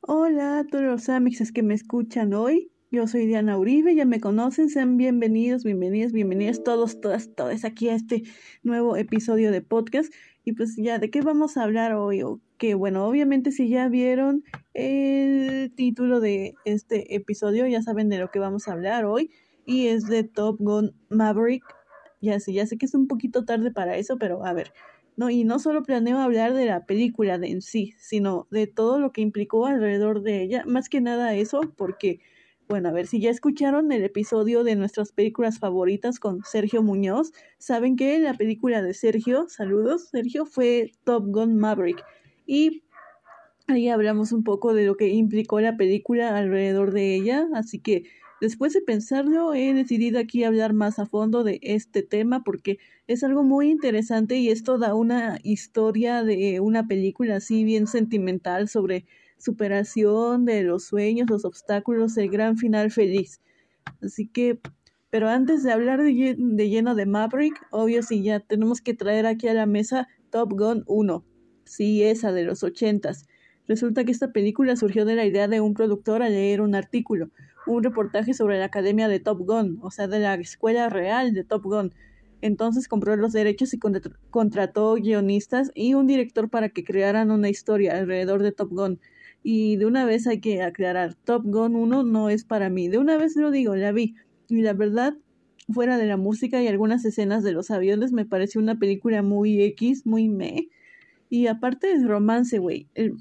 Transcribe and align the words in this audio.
Hola 0.00 0.60
a 0.60 0.66
todos 0.66 0.84
los 0.84 1.08
amixes 1.10 1.52
que 1.52 1.62
me 1.62 1.74
escuchan 1.74 2.32
hoy. 2.32 2.72
Yo 2.90 3.06
soy 3.06 3.26
Diana 3.26 3.58
Uribe, 3.58 3.94
ya 3.94 4.06
me 4.06 4.18
conocen, 4.18 4.70
sean 4.70 4.96
bienvenidos, 4.96 5.64
bienvenidas, 5.64 6.12
bienvenidas 6.12 6.64
todos, 6.64 7.00
todas, 7.00 7.34
todas 7.34 7.64
aquí 7.64 7.90
a 7.90 7.94
este 7.94 8.22
nuevo 8.62 8.96
episodio 8.96 9.50
de 9.50 9.60
podcast. 9.60 10.12
Y 10.44 10.52
pues 10.52 10.76
ya, 10.76 10.98
¿de 10.98 11.10
qué 11.10 11.20
vamos 11.20 11.56
a 11.56 11.64
hablar 11.64 11.92
hoy? 11.92 12.22
O 12.22 12.40
que 12.56 12.74
bueno, 12.74 13.06
obviamente 13.06 13.52
si 13.52 13.68
ya 13.68 13.88
vieron 13.88 14.44
el 14.72 15.74
título 15.74 16.20
de 16.20 16.54
este 16.64 17.14
episodio, 17.14 17.66
ya 17.66 17.82
saben 17.82 18.08
de 18.08 18.18
lo 18.18 18.30
que 18.30 18.38
vamos 18.38 18.66
a 18.66 18.72
hablar 18.72 19.04
hoy. 19.04 19.30
Y 19.66 19.88
es 19.88 20.06
de 20.06 20.24
Top 20.24 20.56
Gun 20.58 20.94
Maverick. 21.10 21.64
Ya 22.22 22.40
sé, 22.40 22.54
ya 22.54 22.66
sé 22.66 22.78
que 22.78 22.86
es 22.86 22.94
un 22.94 23.08
poquito 23.08 23.44
tarde 23.44 23.70
para 23.70 23.96
eso, 23.98 24.16
pero 24.16 24.46
a 24.46 24.54
ver. 24.54 24.72
No, 25.16 25.30
y 25.30 25.44
no 25.44 25.58
solo 25.58 25.82
planeo 25.82 26.18
hablar 26.18 26.54
de 26.54 26.66
la 26.66 26.86
película 26.86 27.38
de 27.38 27.50
en 27.50 27.62
sí, 27.62 27.94
sino 27.98 28.46
de 28.50 28.66
todo 28.66 28.98
lo 28.98 29.12
que 29.12 29.20
implicó 29.20 29.66
alrededor 29.66 30.22
de 30.22 30.42
ella. 30.42 30.64
Más 30.66 30.88
que 30.88 31.00
nada 31.00 31.34
eso, 31.34 31.60
porque 31.76 32.20
bueno, 32.68 32.88
a 32.88 32.92
ver, 32.92 33.06
si 33.06 33.20
ya 33.20 33.28
escucharon 33.28 33.92
el 33.92 34.02
episodio 34.02 34.64
de 34.64 34.76
nuestras 34.76 35.12
películas 35.12 35.58
favoritas 35.58 36.18
con 36.18 36.42
Sergio 36.42 36.82
Muñoz, 36.82 37.32
saben 37.58 37.96
que 37.96 38.18
la 38.18 38.32
película 38.32 38.80
de 38.80 38.94
Sergio, 38.94 39.46
saludos, 39.50 40.08
Sergio, 40.08 40.46
fue 40.46 40.92
Top 41.04 41.26
Gun 41.26 41.58
Maverick. 41.58 42.02
Y 42.46 42.82
ahí 43.66 43.88
hablamos 43.90 44.32
un 44.32 44.42
poco 44.42 44.72
de 44.72 44.86
lo 44.86 44.96
que 44.96 45.08
implicó 45.08 45.60
la 45.60 45.76
película 45.76 46.34
alrededor 46.34 46.92
de 46.92 47.14
ella, 47.14 47.46
así 47.52 47.78
que 47.78 48.04
después 48.42 48.72
de 48.72 48.80
pensarlo 48.80 49.54
he 49.54 49.72
decidido 49.72 50.18
aquí 50.18 50.42
hablar 50.42 50.72
más 50.72 50.98
a 50.98 51.06
fondo 51.06 51.44
de 51.44 51.60
este 51.62 52.02
tema 52.02 52.42
porque 52.42 52.78
es 53.06 53.22
algo 53.22 53.44
muy 53.44 53.70
interesante 53.70 54.34
y 54.34 54.48
esto 54.48 54.78
da 54.78 54.96
una 54.96 55.38
historia 55.44 56.24
de 56.24 56.58
una 56.58 56.88
película 56.88 57.36
así 57.36 57.62
bien 57.62 57.86
sentimental 57.86 58.68
sobre 58.68 59.06
superación 59.38 60.44
de 60.44 60.64
los 60.64 60.84
sueños, 60.86 61.30
los 61.30 61.44
obstáculos, 61.44 62.16
el 62.16 62.30
gran 62.30 62.56
final 62.56 62.90
feliz. 62.90 63.40
Así 64.02 64.26
que, 64.26 64.58
pero 65.08 65.28
antes 65.28 65.62
de 65.62 65.70
hablar 65.70 66.02
de, 66.02 66.12
lleno 66.68 66.96
de 66.96 67.06
Maverick, 67.06 67.64
obvio 67.70 68.02
sí 68.02 68.24
ya 68.24 68.40
tenemos 68.40 68.80
que 68.80 68.94
traer 68.94 69.26
aquí 69.26 69.46
a 69.46 69.54
la 69.54 69.66
mesa 69.66 70.08
Top 70.30 70.52
Gun 70.52 70.82
1. 70.88 71.24
Sí, 71.64 72.02
esa 72.02 72.32
de 72.32 72.42
los 72.42 72.64
ochentas. 72.64 73.28
Resulta 73.68 74.04
que 74.04 74.10
esta 74.10 74.32
película 74.32 74.74
surgió 74.74 75.04
de 75.04 75.14
la 75.14 75.26
idea 75.26 75.46
de 75.46 75.60
un 75.60 75.74
productor 75.74 76.22
al 76.22 76.32
leer 76.32 76.60
un 76.60 76.74
artículo, 76.74 77.30
un 77.66 77.82
reportaje 77.82 78.34
sobre 78.34 78.58
la 78.58 78.66
academia 78.66 79.08
de 79.08 79.20
Top 79.20 79.40
Gun, 79.40 79.78
o 79.82 79.90
sea, 79.90 80.08
de 80.08 80.18
la 80.18 80.34
escuela 80.34 80.88
real 80.88 81.32
de 81.32 81.44
Top 81.44 81.64
Gun. 81.64 81.92
Entonces 82.40 82.88
compró 82.88 83.16
los 83.16 83.32
derechos 83.32 83.72
y 83.72 83.78
contrató 84.30 84.94
guionistas 84.94 85.70
y 85.74 85.94
un 85.94 86.08
director 86.08 86.50
para 86.50 86.70
que 86.70 86.82
crearan 86.82 87.30
una 87.30 87.48
historia 87.48 87.96
alrededor 87.96 88.42
de 88.42 88.50
Top 88.50 88.70
Gun. 88.70 88.98
Y 89.44 89.76
de 89.76 89.86
una 89.86 90.04
vez 90.04 90.26
hay 90.26 90.40
que 90.40 90.62
aclarar, 90.62 91.14
Top 91.14 91.44
Gun 91.44 91.76
1 91.76 92.02
no 92.02 92.30
es 92.30 92.44
para 92.44 92.68
mí. 92.68 92.88
De 92.88 92.98
una 92.98 93.16
vez 93.16 93.36
lo 93.36 93.50
digo, 93.50 93.76
la 93.76 93.92
vi. 93.92 94.16
Y 94.48 94.62
la 94.62 94.72
verdad, 94.72 95.14
fuera 95.72 95.98
de 95.98 96.06
la 96.06 96.16
música 96.16 96.60
y 96.60 96.66
algunas 96.66 97.04
escenas 97.04 97.44
de 97.44 97.52
los 97.52 97.70
aviones, 97.70 98.12
me 98.12 98.24
pareció 98.24 98.60
una 98.60 98.78
película 98.78 99.22
muy 99.22 99.62
X, 99.62 100.04
muy 100.04 100.28
me. 100.28 100.68
Y 101.30 101.46
aparte 101.46 101.88
del 101.88 102.08
romance, 102.08 102.58
güey. 102.58 102.88
El, 102.94 103.16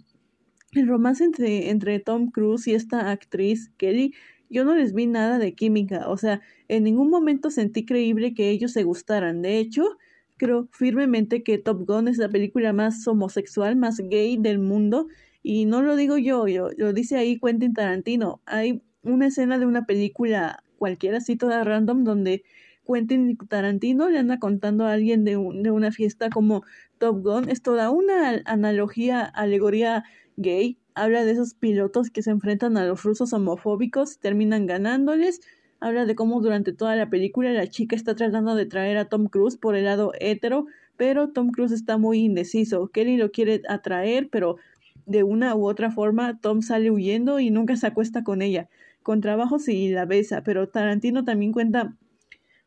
el, 0.74 0.88
romance 0.88 1.24
entre, 1.24 1.70
entre 1.70 2.00
Tom 2.00 2.32
Cruise 2.32 2.68
y 2.68 2.74
esta 2.74 3.12
actriz, 3.12 3.72
Kelly, 3.78 4.14
yo 4.50 4.66
no 4.66 4.76
les 4.76 4.94
vi 4.94 5.08
nada 5.08 5.40
de 5.40 5.54
química. 5.54 6.10
O 6.10 6.18
sea, 6.18 6.42
en 6.68 6.84
ningún 6.84 7.10
momento 7.10 7.50
sentí 7.50 7.86
creíble 7.86 8.34
que 8.34 8.50
ellos 8.50 8.74
se 8.74 8.84
gustaran. 8.84 9.42
De 9.42 9.60
hecho, 9.60 9.98
creo 10.38 10.68
firmemente 10.72 11.44
que 11.44 11.58
Top 11.58 11.86
Gun 11.88 12.08
es 12.08 12.18
la 12.18 12.30
película 12.30 12.74
más 12.74 13.08
homosexual, 13.08 13.76
más 13.76 14.00
gay 14.00 14.38
del 14.38 14.60
mundo 14.60 15.08
y 15.44 15.66
no 15.66 15.82
lo 15.82 15.96
digo 15.96 16.18
yo, 16.18 16.48
yo 16.48 16.70
lo 16.78 16.94
dice 16.94 17.18
ahí 17.18 17.40
Quentin 17.40 17.74
Tarantino. 17.74 18.42
Hay 18.46 18.82
una 19.04 19.28
escena 19.28 19.58
de 19.58 19.66
una 19.66 19.86
película 19.86 20.64
cualquiera 20.78 21.18
así 21.18 21.36
toda 21.36 21.64
random 21.64 22.04
donde 22.04 22.44
Quentin 22.86 23.38
Tarantino 23.38 24.10
le 24.10 24.20
anda 24.20 24.40
contando 24.40 24.86
a 24.86 24.94
alguien 24.94 25.24
de, 25.24 25.32
de 25.32 25.72
una 25.72 25.92
fiesta 25.92 26.30
como 26.30 26.64
Top 27.00 27.24
Gun. 27.24 27.50
Es 27.50 27.62
toda 27.62 27.90
una 27.90 28.42
analogía, 28.46 29.24
alegoría 29.24 30.04
gay. 30.42 30.78
Habla 30.94 31.24
de 31.24 31.32
esos 31.32 31.54
pilotos 31.54 32.10
que 32.10 32.22
se 32.22 32.32
enfrentan 32.32 32.78
a 32.78 32.86
los 32.86 33.04
rusos 33.04 33.34
homofóbicos 33.34 34.16
y 34.16 34.20
terminan 34.20 34.66
ganándoles. 34.66 35.42
Habla 35.80 36.06
de 36.06 36.16
cómo 36.16 36.42
durante 36.42 36.74
toda 36.74 36.96
la 36.96 37.10
película 37.10 37.52
la 37.52 37.68
chica 37.68 37.96
está 37.96 38.16
tratando 38.16 38.56
de 38.56 38.66
traer 38.66 38.98
a 38.98 39.06
Tom 39.06 39.28
Cruise 39.28 39.58
por 39.58 39.76
el 39.76 39.86
lado 39.86 40.12
hetero, 40.20 40.68
pero 40.98 41.30
Tom 41.30 41.52
Cruise 41.52 41.72
está 41.72 41.98
muy 41.98 42.20
indeciso. 42.20 42.90
Kelly 42.90 43.18
lo 43.18 43.32
quiere 43.32 43.62
atraer, 43.68 44.30
pero 44.30 44.58
de 45.06 45.24
una 45.24 45.56
u 45.56 45.68
otra 45.68 45.90
forma, 45.92 46.40
Tom 46.40 46.62
sale 46.62 46.92
huyendo 46.92 47.40
y 47.40 47.50
nunca 47.50 47.76
se 47.76 47.88
acuesta 47.88 48.24
con 48.24 48.42
ella. 48.42 48.70
Con 49.02 49.22
trabajo 49.22 49.58
sí 49.58 49.90
la 49.90 50.06
besa, 50.06 50.44
pero 50.44 50.70
Tarantino 50.70 51.24
también 51.24 51.52
cuenta 51.52 51.96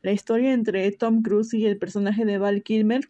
la 0.03 0.12
historia 0.12 0.53
entre 0.53 0.91
Tom 0.93 1.23
Cruise 1.23 1.55
y 1.55 1.67
el 1.67 1.79
personaje 1.79 2.25
de 2.25 2.39
Val 2.39 2.62
Kilmer. 2.62 3.09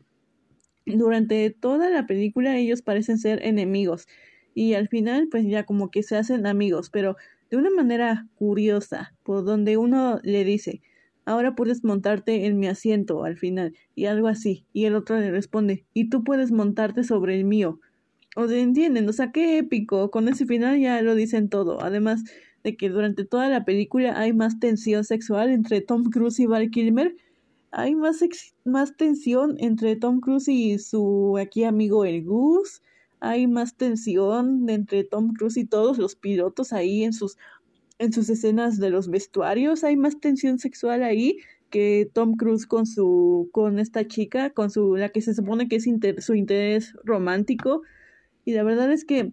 Durante 0.86 1.48
toda 1.50 1.88
la 1.88 2.06
película 2.06 2.56
ellos 2.56 2.82
parecen 2.82 3.18
ser 3.18 3.42
enemigos 3.44 4.06
y 4.54 4.74
al 4.74 4.88
final 4.88 5.28
pues 5.30 5.46
ya 5.46 5.64
como 5.64 5.90
que 5.90 6.02
se 6.02 6.16
hacen 6.16 6.46
amigos, 6.46 6.90
pero 6.90 7.16
de 7.50 7.56
una 7.56 7.70
manera 7.70 8.26
curiosa, 8.36 9.14
por 9.22 9.44
donde 9.44 9.76
uno 9.76 10.20
le 10.22 10.44
dice, 10.44 10.82
ahora 11.24 11.54
puedes 11.54 11.84
montarte 11.84 12.46
en 12.46 12.58
mi 12.58 12.66
asiento 12.66 13.24
al 13.24 13.36
final 13.36 13.74
y 13.94 14.06
algo 14.06 14.28
así, 14.28 14.64
y 14.72 14.86
el 14.86 14.94
otro 14.94 15.18
le 15.18 15.30
responde, 15.30 15.84
y 15.92 16.08
tú 16.08 16.24
puedes 16.24 16.50
montarte 16.50 17.04
sobre 17.04 17.36
el 17.36 17.44
mío. 17.44 17.80
O 18.36 18.48
sea, 18.48 18.58
entienden, 18.58 19.08
o 19.08 19.12
sea, 19.12 19.30
qué 19.30 19.58
épico. 19.58 20.10
Con 20.10 20.28
ese 20.28 20.44
final 20.46 20.80
ya 20.80 21.00
lo 21.02 21.14
dicen 21.14 21.48
todo. 21.48 21.80
Además 21.82 22.24
de 22.64 22.76
que 22.76 22.88
durante 22.88 23.24
toda 23.24 23.48
la 23.48 23.64
película 23.64 24.18
hay 24.18 24.32
más 24.32 24.58
tensión 24.58 25.04
sexual 25.04 25.50
entre 25.50 25.80
Tom 25.80 26.10
Cruise 26.10 26.40
y 26.40 26.46
Val 26.46 26.70
Kilmer. 26.70 27.14
Hay 27.70 27.94
más, 27.94 28.24
más 28.64 28.96
tensión 28.96 29.56
entre 29.58 29.96
Tom 29.96 30.20
Cruise 30.20 30.48
y 30.48 30.78
su 30.78 31.38
aquí 31.38 31.64
amigo 31.64 32.04
el 32.04 32.24
Goose. 32.24 32.80
Hay 33.20 33.46
más 33.46 33.76
tensión 33.76 34.68
entre 34.68 35.04
Tom 35.04 35.32
Cruise 35.34 35.56
y 35.56 35.64
todos 35.64 35.98
los 35.98 36.16
pilotos 36.16 36.72
ahí 36.72 37.04
en 37.04 37.12
sus, 37.12 37.36
en 37.98 38.12
sus 38.12 38.28
escenas 38.28 38.78
de 38.78 38.90
los 38.90 39.08
vestuarios. 39.08 39.84
Hay 39.84 39.96
más 39.96 40.20
tensión 40.20 40.58
sexual 40.58 41.02
ahí 41.02 41.38
que 41.70 42.08
Tom 42.12 42.36
Cruise 42.36 42.66
con 42.66 42.86
su 42.86 43.48
con 43.52 43.78
esta 43.78 44.06
chica, 44.06 44.50
con 44.50 44.70
su 44.70 44.96
la 44.96 45.08
que 45.08 45.20
se 45.20 45.34
supone 45.34 45.68
que 45.68 45.76
es 45.76 45.84
su 46.18 46.34
interés 46.34 46.94
romántico 47.04 47.82
y 48.44 48.52
la 48.52 48.62
verdad 48.62 48.92
es 48.92 49.04
que 49.04 49.32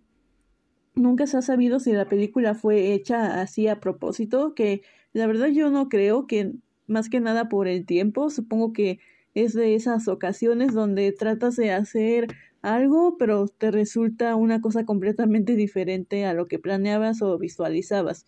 nunca 0.95 1.27
se 1.27 1.37
ha 1.37 1.41
sabido 1.41 1.79
si 1.79 1.91
la 1.91 2.07
película 2.07 2.55
fue 2.55 2.93
hecha 2.93 3.41
así 3.41 3.67
a 3.67 3.79
propósito, 3.79 4.55
que 4.55 4.81
la 5.13 5.27
verdad 5.27 5.47
yo 5.47 5.69
no 5.69 5.89
creo 5.89 6.27
que 6.27 6.53
más 6.87 7.09
que 7.09 7.19
nada 7.19 7.49
por 7.49 7.67
el 7.67 7.85
tiempo, 7.85 8.29
supongo 8.29 8.73
que 8.73 8.99
es 9.33 9.53
de 9.53 9.75
esas 9.75 10.07
ocasiones 10.07 10.73
donde 10.73 11.11
tratas 11.11 11.55
de 11.55 11.71
hacer 11.71 12.27
algo, 12.61 13.17
pero 13.17 13.47
te 13.47 13.71
resulta 13.71 14.35
una 14.35 14.61
cosa 14.61 14.85
completamente 14.85 15.55
diferente 15.55 16.25
a 16.25 16.33
lo 16.33 16.47
que 16.47 16.59
planeabas 16.59 17.21
o 17.21 17.37
visualizabas. 17.37 18.25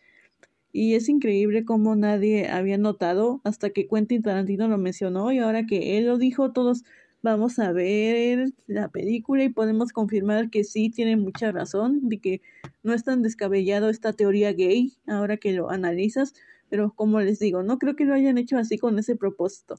Y 0.71 0.95
es 0.95 1.07
increíble 1.09 1.65
cómo 1.65 1.95
nadie 1.95 2.49
había 2.49 2.77
notado 2.77 3.41
hasta 3.43 3.69
que 3.69 3.87
Quentin 3.87 4.23
Tarantino 4.23 4.67
lo 4.67 4.77
mencionó 4.77 5.31
y 5.31 5.39
ahora 5.39 5.65
que 5.67 5.97
él 5.97 6.07
lo 6.07 6.17
dijo, 6.17 6.51
todos 6.51 6.83
vamos 7.21 7.59
a 7.59 7.71
ver 7.71 8.51
la 8.67 8.89
película 8.89 9.43
y 9.43 9.49
podemos 9.49 9.91
confirmar 9.91 10.49
que 10.49 10.63
sí 10.63 10.89
tiene 10.89 11.15
mucha 11.15 11.51
razón, 11.51 12.09
de 12.09 12.19
que 12.19 12.41
no 12.83 12.93
es 12.93 13.03
tan 13.03 13.21
descabellado 13.21 13.89
esta 13.89 14.13
teoría 14.13 14.51
gay 14.51 14.93
ahora 15.07 15.37
que 15.37 15.53
lo 15.53 15.69
analizas, 15.69 16.33
pero 16.69 16.91
como 16.95 17.21
les 17.21 17.39
digo, 17.39 17.63
no 17.63 17.77
creo 17.79 17.95
que 17.95 18.05
lo 18.05 18.13
hayan 18.13 18.37
hecho 18.37 18.57
así 18.57 18.77
con 18.77 18.97
ese 18.99 19.15
propósito. 19.15 19.75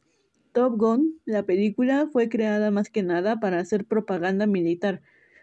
Top 0.54 0.78
Gun, 0.78 1.20
la 1.24 1.42
película, 1.42 2.08
fue 2.10 2.28
creada 2.28 2.70
más 2.70 2.88
que 2.88 3.02
nada 3.02 3.40
para 3.40 3.58
hacer 3.58 3.84
propaganda 3.84 4.46
militar, 4.46 5.02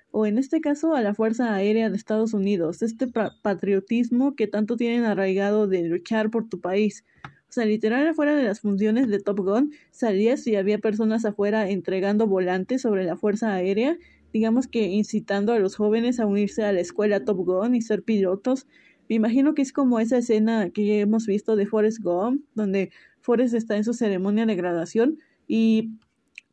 o 0.09 0.25
en 0.25 0.37
este 0.37 0.61
caso 0.61 0.95
a 0.95 1.01
la 1.01 1.13
Fuerza 1.13 1.53
Aérea 1.53 1.89
de 1.89 1.97
Estados 1.97 2.33
Unidos, 2.33 2.81
este 2.81 3.07
patriotismo 3.07 4.35
que 4.35 4.47
tanto 4.47 4.77
tienen 4.77 5.03
arraigado 5.03 5.67
de 5.67 5.83
luchar 5.83 6.31
por 6.31 6.47
tu 6.47 6.61
país. 6.61 7.03
O 7.25 7.53
sea, 7.53 7.65
literal 7.65 8.07
afuera 8.07 8.37
de 8.37 8.43
las 8.43 8.61
funciones 8.61 9.09
de 9.09 9.19
Top 9.19 9.39
Gun, 9.39 9.73
salías 9.91 10.47
y 10.47 10.55
había 10.55 10.79
personas 10.79 11.25
afuera 11.25 11.69
entregando 11.69 12.25
volantes 12.25 12.81
sobre 12.81 13.03
la 13.03 13.17
Fuerza 13.17 13.53
Aérea, 13.53 13.97
digamos 14.31 14.67
que 14.67 14.87
incitando 14.87 15.51
a 15.51 15.59
los 15.59 15.75
jóvenes 15.75 16.21
a 16.21 16.25
unirse 16.25 16.63
a 16.63 16.71
la 16.71 16.79
escuela 16.79 17.25
Top 17.25 17.45
Gun 17.45 17.75
y 17.75 17.81
ser 17.81 18.03
pilotos. 18.03 18.65
Me 19.09 19.17
imagino 19.17 19.53
que 19.55 19.61
es 19.61 19.73
como 19.73 19.99
esa 19.99 20.19
escena 20.19 20.69
que 20.69 21.01
hemos 21.01 21.25
visto 21.25 21.57
de 21.57 21.65
Forrest 21.65 21.99
Gump, 22.01 22.45
donde 22.55 22.91
Forrest 23.21 23.53
está 23.53 23.77
en 23.77 23.83
su 23.83 23.93
ceremonia 23.93 24.45
de 24.45 24.55
graduación 24.55 25.19
y 25.47 25.91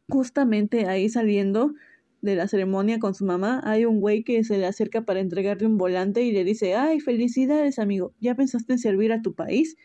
justamente 0.08 0.86
ahí 0.86 1.08
saliendo 1.08 1.74
de 2.20 2.34
la 2.34 2.48
ceremonia 2.48 2.98
con 2.98 3.14
su 3.14 3.24
mamá, 3.24 3.60
hay 3.64 3.84
un 3.84 4.00
güey 4.00 4.24
que 4.24 4.42
se 4.42 4.58
le 4.58 4.66
acerca 4.66 5.02
para 5.02 5.20
entregarle 5.20 5.66
un 5.66 5.78
volante 5.78 6.22
y 6.22 6.32
le 6.32 6.44
dice, 6.44 6.74
ay, 6.74 7.00
felicidades 7.00 7.78
amigo, 7.78 8.12
¿ya 8.20 8.34
pensaste 8.34 8.72
en 8.72 8.78
servir 8.78 9.12
a 9.12 9.22
tu 9.22 9.34
país? 9.34 9.76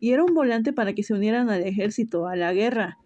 y 0.00 0.12
era 0.12 0.24
un 0.24 0.34
volante 0.34 0.72
para 0.72 0.92
que 0.94 1.02
se 1.02 1.14
unieran 1.14 1.50
al 1.50 1.62
ejército, 1.64 2.26
a 2.26 2.36
la 2.36 2.52
guerra. 2.52 2.98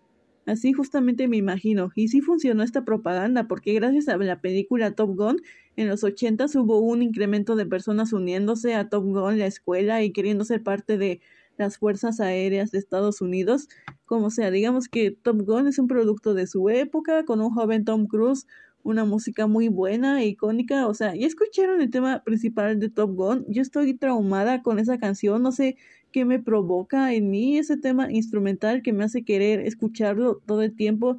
Así 0.44 0.73
justamente 0.73 1.28
me 1.28 1.37
imagino. 1.37 1.90
Y 1.94 2.08
sí 2.08 2.20
funcionó 2.20 2.62
esta 2.62 2.85
propaganda, 2.85 3.46
porque 3.46 3.73
gracias 3.75 4.08
a 4.08 4.17
la 4.17 4.40
película 4.40 4.93
Top 4.93 5.17
Gun, 5.17 5.40
en 5.76 5.88
los 5.88 6.05
80 6.05 6.46
hubo 6.56 6.81
un 6.81 7.02
incremento 7.02 7.56
de 7.56 7.64
personas 7.64 8.12
uniéndose 8.12 8.75
a 8.75 8.88
Top 8.88 9.05
Gun, 9.05 9.38
la 9.38 9.46
escuela, 9.46 10.02
y 10.02 10.12
queriendo 10.12 10.44
ser 10.44 10.62
parte 10.62 10.99
de 10.99 11.20
las 11.56 11.78
Fuerzas 11.78 12.20
Aéreas 12.20 12.70
de 12.70 12.78
Estados 12.78 13.20
Unidos. 13.20 13.69
Como 14.04 14.31
sea, 14.31 14.50
digamos 14.50 14.88
que 14.88 15.10
Top 15.10 15.43
Gun 15.43 15.66
es 15.66 15.78
un 15.78 15.87
producto 15.87 16.34
de 16.34 16.46
su 16.46 16.69
época, 16.70 17.25
con 17.25 17.40
un 17.40 17.50
joven 17.50 17.84
Tom 17.84 18.06
Cruise, 18.06 18.46
una 18.82 19.04
música 19.04 19.46
muy 19.46 19.69
buena, 19.69 20.25
icónica. 20.25 20.87
O 20.87 20.94
sea, 20.94 21.14
ya 21.14 21.26
escucharon 21.26 21.81
el 21.81 21.90
tema 21.90 22.22
principal 22.25 22.78
de 22.78 22.90
Top 22.90 23.14
Gun. 23.14 23.44
Yo 23.49 23.62
estoy 23.62 23.94
traumada 23.94 24.62
con 24.62 24.78
esa 24.78 24.99
canción, 24.99 25.43
no 25.43 25.52
sé 25.52 25.76
qué 26.10 26.25
me 26.25 26.38
provoca 26.38 27.14
en 27.14 27.31
mí 27.31 27.58
ese 27.58 27.76
tema 27.76 28.12
instrumental 28.12 28.82
que 28.82 28.93
me 28.93 29.04
hace 29.04 29.25
querer 29.25 29.60
escucharlo 29.60 30.43
todo 30.46 30.62
el 30.62 30.75
tiempo. 30.75 31.19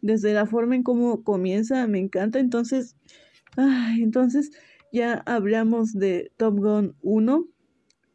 Desde 0.00 0.32
la 0.32 0.46
forma 0.46 0.76
en 0.76 0.82
cómo 0.82 1.24
comienza, 1.24 1.86
me 1.86 1.98
encanta. 1.98 2.38
Entonces, 2.38 2.96
entonces 3.98 4.50
ya 4.92 5.14
hablamos 5.26 5.92
de 5.92 6.32
Top 6.36 6.58
Gun 6.58 6.94
1 7.02 7.46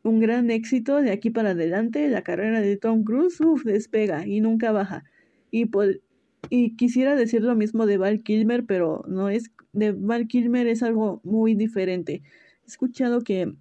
un 0.03 0.19
gran 0.19 0.51
éxito 0.51 1.01
de 1.01 1.11
aquí 1.11 1.29
para 1.29 1.51
adelante. 1.51 2.07
La 2.09 2.21
carrera 2.21 2.61
de 2.61 2.77
Tom 2.77 3.03
Cruise, 3.03 3.39
despega 3.63 4.27
y 4.27 4.41
nunca 4.41 4.71
baja. 4.71 5.03
Y, 5.51 5.69
y 6.49 6.75
quisiera 6.75 7.15
decir 7.15 7.41
lo 7.41 7.55
mismo 7.55 7.85
de 7.85 7.97
Val 7.97 8.21
Kilmer, 8.21 8.65
pero 8.65 9.03
no 9.07 9.29
es. 9.29 9.51
De 9.71 9.91
Val 9.91 10.27
Kilmer 10.27 10.67
es 10.67 10.83
algo 10.83 11.21
muy 11.23 11.55
diferente. 11.55 12.21
He 12.63 12.67
escuchado 12.67 13.21
que 13.21 13.55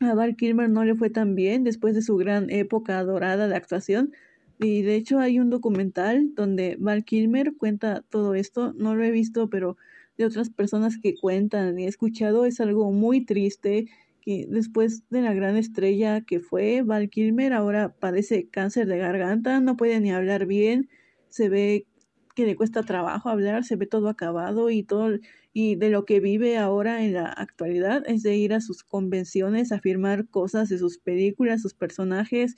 a 0.00 0.14
Val 0.14 0.36
Kilmer 0.36 0.68
no 0.68 0.84
le 0.84 0.94
fue 0.94 1.10
tan 1.10 1.34
bien 1.34 1.64
después 1.64 1.94
de 1.94 2.02
su 2.02 2.16
gran 2.16 2.50
época 2.50 3.02
dorada 3.04 3.48
de 3.48 3.56
actuación. 3.56 4.12
Y 4.60 4.82
de 4.82 4.96
hecho 4.96 5.20
hay 5.20 5.38
un 5.38 5.50
documental 5.50 6.34
donde 6.34 6.76
Val 6.80 7.04
Kilmer 7.04 7.54
cuenta 7.56 8.04
todo 8.10 8.34
esto. 8.34 8.72
No 8.74 8.96
lo 8.96 9.04
he 9.04 9.10
visto, 9.12 9.48
pero 9.48 9.76
de 10.18 10.24
otras 10.24 10.50
personas 10.50 10.98
que 10.98 11.14
cuentan 11.14 11.78
y 11.78 11.84
he 11.84 11.88
escuchado 11.88 12.44
es 12.44 12.60
algo 12.60 12.90
muy 12.90 13.24
triste 13.24 13.86
después 14.24 15.08
de 15.08 15.22
la 15.22 15.32
gran 15.32 15.56
estrella 15.56 16.20
que 16.20 16.40
fue 16.40 16.82
Val 16.82 17.08
Kilmer, 17.08 17.52
ahora 17.52 17.94
padece 17.98 18.48
cáncer 18.48 18.86
de 18.86 18.98
garganta, 18.98 19.60
no 19.60 19.76
puede 19.76 20.00
ni 20.00 20.12
hablar 20.12 20.46
bien, 20.46 20.88
se 21.28 21.48
ve 21.48 21.86
que 22.34 22.46
le 22.46 22.54
cuesta 22.54 22.82
trabajo 22.82 23.30
hablar, 23.30 23.64
se 23.64 23.76
ve 23.76 23.86
todo 23.86 24.08
acabado 24.08 24.70
y 24.70 24.82
todo 24.82 25.18
y 25.52 25.74
de 25.74 25.90
lo 25.90 26.04
que 26.04 26.20
vive 26.20 26.56
ahora 26.56 27.04
en 27.04 27.14
la 27.14 27.26
actualidad 27.26 28.04
es 28.06 28.22
de 28.22 28.36
ir 28.36 28.52
a 28.52 28.60
sus 28.60 28.84
convenciones 28.84 29.72
a 29.72 29.80
firmar 29.80 30.28
cosas 30.28 30.68
de 30.68 30.78
sus 30.78 30.98
películas, 30.98 31.62
sus 31.62 31.74
personajes 31.74 32.54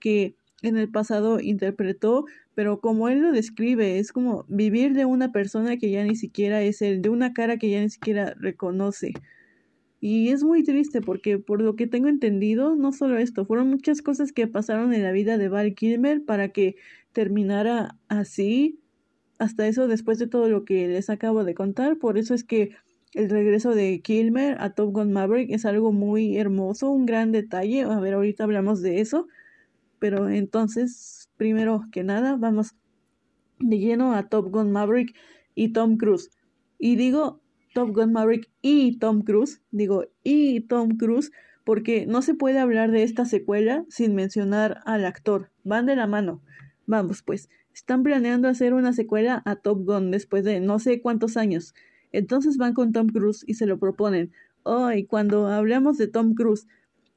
que 0.00 0.36
en 0.62 0.76
el 0.76 0.90
pasado 0.90 1.40
interpretó, 1.40 2.24
pero 2.54 2.80
como 2.80 3.08
él 3.08 3.20
lo 3.20 3.32
describe, 3.32 3.98
es 3.98 4.12
como 4.12 4.44
vivir 4.48 4.92
de 4.92 5.04
una 5.06 5.32
persona 5.32 5.76
que 5.76 5.90
ya 5.90 6.04
ni 6.04 6.14
siquiera 6.14 6.62
es 6.62 6.82
él, 6.82 7.00
de 7.00 7.08
una 7.08 7.32
cara 7.32 7.56
que 7.56 7.70
ya 7.70 7.80
ni 7.80 7.90
siquiera 7.90 8.34
reconoce. 8.38 9.12
Y 10.04 10.30
es 10.30 10.42
muy 10.42 10.64
triste 10.64 11.00
porque 11.00 11.38
por 11.38 11.62
lo 11.62 11.76
que 11.76 11.86
tengo 11.86 12.08
entendido, 12.08 12.74
no 12.74 12.90
solo 12.90 13.18
esto, 13.18 13.44
fueron 13.46 13.68
muchas 13.68 14.02
cosas 14.02 14.32
que 14.32 14.48
pasaron 14.48 14.92
en 14.92 15.04
la 15.04 15.12
vida 15.12 15.38
de 15.38 15.48
Val 15.48 15.76
Kilmer 15.76 16.24
para 16.24 16.48
que 16.48 16.74
terminara 17.12 17.96
así, 18.08 18.80
hasta 19.38 19.68
eso 19.68 19.86
después 19.86 20.18
de 20.18 20.26
todo 20.26 20.48
lo 20.48 20.64
que 20.64 20.88
les 20.88 21.08
acabo 21.08 21.44
de 21.44 21.54
contar. 21.54 21.98
Por 21.98 22.18
eso 22.18 22.34
es 22.34 22.42
que 22.42 22.72
el 23.12 23.30
regreso 23.30 23.76
de 23.76 24.00
Kilmer 24.00 24.56
a 24.60 24.74
Top 24.74 24.92
Gun 24.92 25.12
Maverick 25.12 25.50
es 25.50 25.64
algo 25.64 25.92
muy 25.92 26.36
hermoso, 26.36 26.90
un 26.90 27.06
gran 27.06 27.30
detalle. 27.30 27.82
A 27.82 28.00
ver, 28.00 28.14
ahorita 28.14 28.42
hablamos 28.42 28.82
de 28.82 29.00
eso. 29.00 29.28
Pero 30.00 30.28
entonces, 30.28 31.30
primero 31.36 31.84
que 31.92 32.02
nada, 32.02 32.36
vamos 32.36 32.74
de 33.60 33.78
lleno 33.78 34.14
a 34.14 34.28
Top 34.28 34.50
Gun 34.50 34.72
Maverick 34.72 35.14
y 35.54 35.72
Tom 35.72 35.96
Cruise. 35.96 36.30
Y 36.76 36.96
digo 36.96 37.41
Top 37.74 37.90
Gun 37.90 38.12
Maverick 38.12 38.50
y 38.60 38.98
Tom 38.98 39.22
Cruise, 39.22 39.62
digo 39.70 40.06
y 40.22 40.60
Tom 40.62 40.96
Cruise, 40.96 41.32
porque 41.64 42.06
no 42.06 42.22
se 42.22 42.34
puede 42.34 42.58
hablar 42.58 42.90
de 42.90 43.02
esta 43.02 43.24
secuela 43.24 43.84
sin 43.88 44.14
mencionar 44.14 44.80
al 44.84 45.04
actor. 45.04 45.50
Van 45.64 45.86
de 45.86 45.96
la 45.96 46.06
mano. 46.06 46.42
Vamos, 46.86 47.22
pues, 47.22 47.48
están 47.74 48.02
planeando 48.02 48.48
hacer 48.48 48.74
una 48.74 48.92
secuela 48.92 49.42
a 49.44 49.56
Top 49.56 49.84
Gun 49.84 50.10
después 50.10 50.44
de 50.44 50.60
no 50.60 50.78
sé 50.78 51.00
cuántos 51.00 51.36
años. 51.36 51.74
Entonces 52.10 52.58
van 52.58 52.74
con 52.74 52.92
Tom 52.92 53.08
Cruise 53.08 53.44
y 53.46 53.54
se 53.54 53.66
lo 53.66 53.78
proponen. 53.78 54.32
Oh, 54.64 54.92
y 54.92 55.04
cuando 55.04 55.48
hablamos 55.48 55.96
de 55.96 56.08
Tom 56.08 56.34
Cruise, 56.34 56.66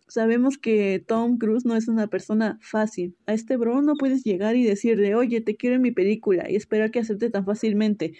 sabemos 0.08 0.58
que 0.58 1.04
Tom 1.06 1.38
Cruise 1.38 1.66
no 1.66 1.76
es 1.76 1.88
una 1.88 2.08
persona 2.08 2.58
fácil. 2.62 3.16
A 3.26 3.34
este 3.34 3.58
bro 3.58 3.82
no 3.82 3.96
puedes 3.96 4.24
llegar 4.24 4.56
y 4.56 4.64
decirle, 4.64 5.16
oye, 5.16 5.42
te 5.42 5.56
quiero 5.56 5.76
en 5.76 5.82
mi 5.82 5.92
película 5.92 6.50
y 6.50 6.56
esperar 6.56 6.92
que 6.92 7.00
acepte 7.00 7.30
tan 7.30 7.46
fácilmente 7.46 8.14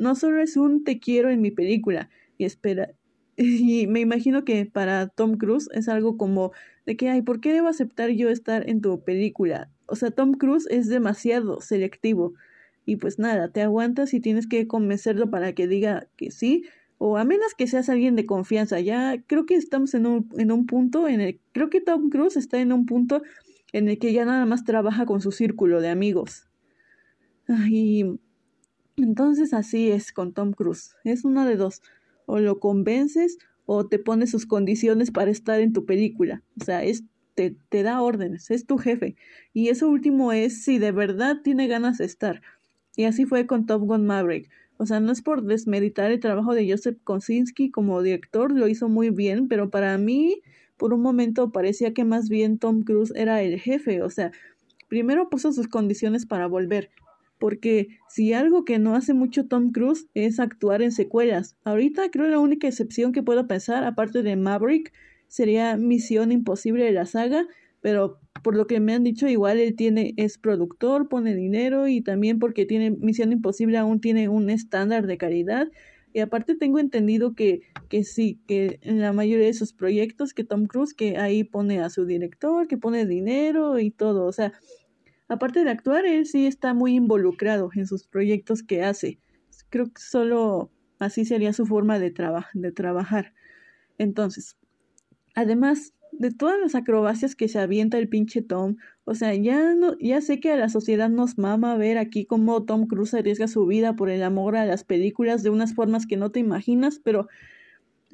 no 0.00 0.14
solo 0.14 0.40
es 0.40 0.56
un 0.56 0.82
te 0.82 0.98
quiero 0.98 1.30
en 1.30 1.42
mi 1.42 1.50
película 1.50 2.08
y 2.38 2.44
espera. 2.44 2.90
Y 3.36 3.86
me 3.86 4.00
imagino 4.00 4.44
que 4.44 4.66
para 4.66 5.08
Tom 5.08 5.38
Cruise 5.38 5.68
es 5.72 5.88
algo 5.88 6.18
como 6.18 6.52
de 6.84 6.96
que, 6.96 7.08
ay, 7.08 7.22
¿por 7.22 7.40
qué 7.40 7.52
debo 7.54 7.68
aceptar 7.68 8.10
yo 8.10 8.28
estar 8.28 8.68
en 8.68 8.80
tu 8.80 9.02
película? 9.02 9.70
O 9.86 9.96
sea, 9.96 10.10
Tom 10.10 10.32
Cruise 10.32 10.66
es 10.70 10.88
demasiado 10.88 11.60
selectivo. 11.60 12.34
Y 12.84 12.96
pues 12.96 13.18
nada, 13.18 13.50
te 13.50 13.62
aguantas 13.62 14.12
y 14.12 14.20
tienes 14.20 14.46
que 14.46 14.66
convencerlo 14.66 15.30
para 15.30 15.54
que 15.54 15.68
diga 15.68 16.08
que 16.16 16.30
sí, 16.30 16.64
o 16.98 17.16
a 17.16 17.24
menos 17.24 17.54
que 17.54 17.66
seas 17.66 17.88
alguien 17.88 18.16
de 18.16 18.26
confianza. 18.26 18.80
Ya 18.80 19.22
creo 19.26 19.46
que 19.46 19.54
estamos 19.54 19.94
en 19.94 20.06
un, 20.06 20.28
en 20.36 20.52
un 20.52 20.66
punto 20.66 21.08
en 21.08 21.20
el, 21.20 21.40
creo 21.52 21.70
que 21.70 21.80
Tom 21.80 22.10
Cruise 22.10 22.36
está 22.36 22.60
en 22.60 22.72
un 22.72 22.84
punto 22.84 23.22
en 23.72 23.88
el 23.88 23.98
que 23.98 24.12
ya 24.12 24.24
nada 24.24 24.44
más 24.44 24.64
trabaja 24.64 25.06
con 25.06 25.20
su 25.20 25.30
círculo 25.32 25.80
de 25.80 25.88
amigos. 25.88 26.46
Y 27.68 28.04
entonces 28.96 29.52
así 29.54 29.90
es 29.90 30.12
con 30.12 30.32
Tom 30.32 30.52
Cruise. 30.52 30.94
Es 31.04 31.24
una 31.24 31.46
de 31.46 31.56
dos. 31.56 31.82
O 32.26 32.38
lo 32.38 32.60
convences 32.60 33.38
o 33.66 33.86
te 33.86 33.98
pone 33.98 34.26
sus 34.26 34.46
condiciones 34.46 35.10
para 35.10 35.30
estar 35.30 35.60
en 35.60 35.72
tu 35.72 35.84
película. 35.84 36.42
O 36.60 36.64
sea, 36.64 36.82
es, 36.84 37.04
te, 37.34 37.56
te 37.68 37.82
da 37.82 38.02
órdenes, 38.02 38.50
es 38.50 38.66
tu 38.66 38.78
jefe. 38.78 39.16
Y 39.52 39.68
eso 39.68 39.88
último 39.88 40.32
es 40.32 40.64
si 40.64 40.78
de 40.78 40.92
verdad 40.92 41.38
tiene 41.42 41.68
ganas 41.68 41.98
de 41.98 42.04
estar. 42.04 42.42
Y 42.96 43.04
así 43.04 43.24
fue 43.24 43.46
con 43.46 43.66
Top 43.66 43.82
Gun 43.82 44.06
Maverick. 44.06 44.50
O 44.76 44.86
sea, 44.86 44.98
no 44.98 45.12
es 45.12 45.20
por 45.20 45.42
desmeditar 45.42 46.10
el 46.10 46.20
trabajo 46.20 46.54
de 46.54 46.70
Joseph 46.70 46.98
Kosinski 47.04 47.70
como 47.70 48.02
director, 48.02 48.50
lo 48.50 48.66
hizo 48.66 48.88
muy 48.88 49.10
bien, 49.10 49.46
pero 49.46 49.68
para 49.68 49.98
mí, 49.98 50.40
por 50.78 50.94
un 50.94 51.02
momento 51.02 51.52
parecía 51.52 51.92
que 51.92 52.04
más 52.04 52.30
bien 52.30 52.58
Tom 52.58 52.82
Cruise 52.82 53.12
era 53.14 53.42
el 53.42 53.60
jefe. 53.60 54.02
O 54.02 54.08
sea, 54.08 54.32
primero 54.88 55.28
puso 55.28 55.52
sus 55.52 55.68
condiciones 55.68 56.24
para 56.24 56.46
volver 56.46 56.90
porque 57.40 57.88
si 58.08 58.34
algo 58.34 58.64
que 58.64 58.78
no 58.78 58.94
hace 58.94 59.14
mucho 59.14 59.46
Tom 59.46 59.72
Cruise 59.72 60.06
es 60.14 60.38
actuar 60.38 60.82
en 60.82 60.92
secuelas. 60.92 61.56
Ahorita 61.64 62.10
creo 62.10 62.28
la 62.28 62.38
única 62.38 62.68
excepción 62.68 63.12
que 63.12 63.22
puedo 63.22 63.48
pensar, 63.48 63.82
aparte 63.82 64.22
de 64.22 64.36
Maverick, 64.36 64.92
sería 65.26 65.76
Misión 65.76 66.32
Imposible 66.32 66.84
de 66.84 66.92
la 66.92 67.06
saga, 67.06 67.46
pero 67.80 68.20
por 68.44 68.56
lo 68.56 68.66
que 68.66 68.78
me 68.78 68.92
han 68.92 69.04
dicho, 69.04 69.26
igual 69.26 69.58
él 69.58 69.74
tiene, 69.74 70.12
es 70.18 70.36
productor, 70.36 71.08
pone 71.08 71.34
dinero 71.34 71.88
y 71.88 72.02
también 72.02 72.38
porque 72.38 72.66
tiene 72.66 72.90
Misión 72.90 73.32
Imposible 73.32 73.78
aún 73.78 74.00
tiene 74.00 74.28
un 74.28 74.50
estándar 74.50 75.06
de 75.06 75.16
calidad. 75.16 75.68
Y 76.12 76.20
aparte 76.20 76.56
tengo 76.56 76.78
entendido 76.78 77.34
que, 77.34 77.62
que 77.88 78.04
sí, 78.04 78.40
que 78.48 78.80
en 78.82 79.00
la 79.00 79.12
mayoría 79.12 79.46
de 79.46 79.54
sus 79.54 79.72
proyectos, 79.72 80.34
que 80.34 80.44
Tom 80.44 80.66
Cruise, 80.66 80.92
que 80.92 81.16
ahí 81.16 81.44
pone 81.44 81.80
a 81.80 81.88
su 81.88 82.04
director, 82.04 82.66
que 82.66 82.76
pone 82.76 83.06
dinero 83.06 83.78
y 83.78 83.90
todo. 83.92 84.26
O 84.26 84.32
sea, 84.32 84.52
Aparte 85.30 85.62
de 85.62 85.70
actuar, 85.70 86.06
él 86.06 86.26
sí 86.26 86.44
está 86.44 86.74
muy 86.74 86.96
involucrado 86.96 87.70
en 87.76 87.86
sus 87.86 88.04
proyectos 88.04 88.64
que 88.64 88.82
hace. 88.82 89.20
Creo 89.68 89.86
que 89.86 90.02
solo 90.02 90.72
así 90.98 91.24
sería 91.24 91.52
su 91.52 91.66
forma 91.66 92.00
de, 92.00 92.10
trabajar. 92.10 93.32
Entonces, 93.96 94.56
además 95.36 95.94
de 96.10 96.32
todas 96.32 96.58
las 96.58 96.74
acrobacias 96.74 97.36
que 97.36 97.46
se 97.46 97.60
avienta 97.60 97.96
el 97.96 98.08
pinche 98.08 98.42
Tom, 98.42 98.78
o 99.04 99.14
sea, 99.14 99.32
ya 99.36 99.76
no, 99.76 99.96
ya 100.00 100.20
sé 100.20 100.40
que 100.40 100.50
a 100.50 100.56
la 100.56 100.68
sociedad 100.68 101.08
nos 101.08 101.38
mama 101.38 101.76
ver 101.76 101.96
aquí 101.98 102.26
cómo 102.26 102.64
Tom 102.64 102.88
Cruise 102.88 103.14
arriesga 103.14 103.46
su 103.46 103.64
vida 103.66 103.94
por 103.94 104.10
el 104.10 104.24
amor 104.24 104.56
a 104.56 104.66
las 104.66 104.82
películas 104.82 105.44
de 105.44 105.50
unas 105.50 105.76
formas 105.76 106.08
que 106.08 106.16
no 106.16 106.32
te 106.32 106.40
imaginas, 106.40 106.98
pero 106.98 107.28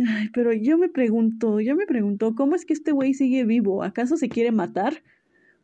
ay, 0.07 0.29
pero 0.35 0.53
yo 0.53 0.77
me 0.77 0.91
pregunto, 0.91 1.61
yo 1.61 1.77
me 1.77 1.87
pregunto, 1.87 2.35
¿cómo 2.35 2.57
es 2.57 2.67
que 2.67 2.75
este 2.75 2.93
güey 2.93 3.15
sigue 3.15 3.47
vivo? 3.47 3.83
¿Acaso 3.83 4.19
se 4.19 4.29
quiere 4.29 4.53
matar? 4.53 5.03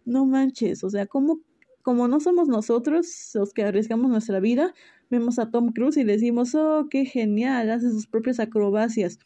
No 0.04 0.26
manches, 0.26 0.84
o 0.84 0.90
sea, 0.90 1.06
como, 1.06 1.40
como 1.82 2.08
no 2.08 2.20
somos 2.20 2.48
nosotros 2.48 3.30
los 3.34 3.52
que 3.52 3.64
arriesgamos 3.64 4.10
nuestra 4.10 4.40
vida, 4.40 4.74
vemos 5.10 5.38
a 5.38 5.50
Tom 5.50 5.72
Cruise 5.72 5.96
y 5.96 6.04
decimos, 6.04 6.54
oh, 6.54 6.88
qué 6.90 7.04
genial, 7.04 7.70
hace 7.70 7.90
sus 7.90 8.06
propias 8.06 8.40
acrobacias. 8.40 9.18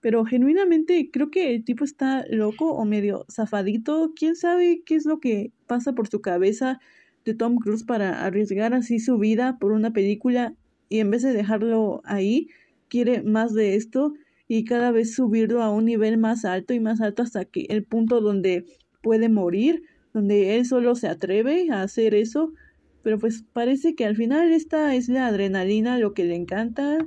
Pero 0.00 0.24
genuinamente 0.24 1.10
creo 1.10 1.30
que 1.30 1.54
el 1.54 1.64
tipo 1.64 1.84
está 1.84 2.26
loco 2.28 2.72
o 2.72 2.84
medio 2.84 3.24
zafadito. 3.32 4.12
¿Quién 4.14 4.36
sabe 4.36 4.82
qué 4.84 4.96
es 4.96 5.06
lo 5.06 5.18
que 5.18 5.50
pasa 5.66 5.94
por 5.94 6.08
su 6.08 6.20
cabeza 6.20 6.78
de 7.24 7.34
Tom 7.34 7.56
Cruise 7.56 7.84
para 7.84 8.24
arriesgar 8.24 8.74
así 8.74 8.98
su 8.98 9.18
vida 9.18 9.56
por 9.58 9.72
una 9.72 9.92
película 9.92 10.54
y 10.88 10.98
en 10.98 11.10
vez 11.10 11.22
de 11.22 11.32
dejarlo 11.32 12.02
ahí, 12.04 12.48
quiere 12.88 13.22
más 13.22 13.54
de 13.54 13.76
esto 13.76 14.12
y 14.46 14.64
cada 14.64 14.90
vez 14.90 15.14
subirlo 15.14 15.62
a 15.62 15.70
un 15.70 15.86
nivel 15.86 16.18
más 16.18 16.44
alto 16.44 16.74
y 16.74 16.80
más 16.80 17.00
alto 17.00 17.22
hasta 17.22 17.44
que 17.44 17.66
el 17.70 17.84
punto 17.84 18.20
donde 18.20 18.66
puede 19.02 19.28
morir 19.28 19.84
donde 20.14 20.56
él 20.56 20.64
solo 20.64 20.94
se 20.94 21.08
atreve 21.08 21.68
a 21.70 21.82
hacer 21.82 22.14
eso. 22.14 22.54
Pero 23.02 23.18
pues 23.18 23.44
parece 23.52 23.94
que 23.94 24.06
al 24.06 24.16
final 24.16 24.50
esta 24.52 24.94
es 24.94 25.10
la 25.10 25.26
adrenalina 25.26 25.98
lo 25.98 26.14
que 26.14 26.24
le 26.24 26.36
encanta. 26.36 27.06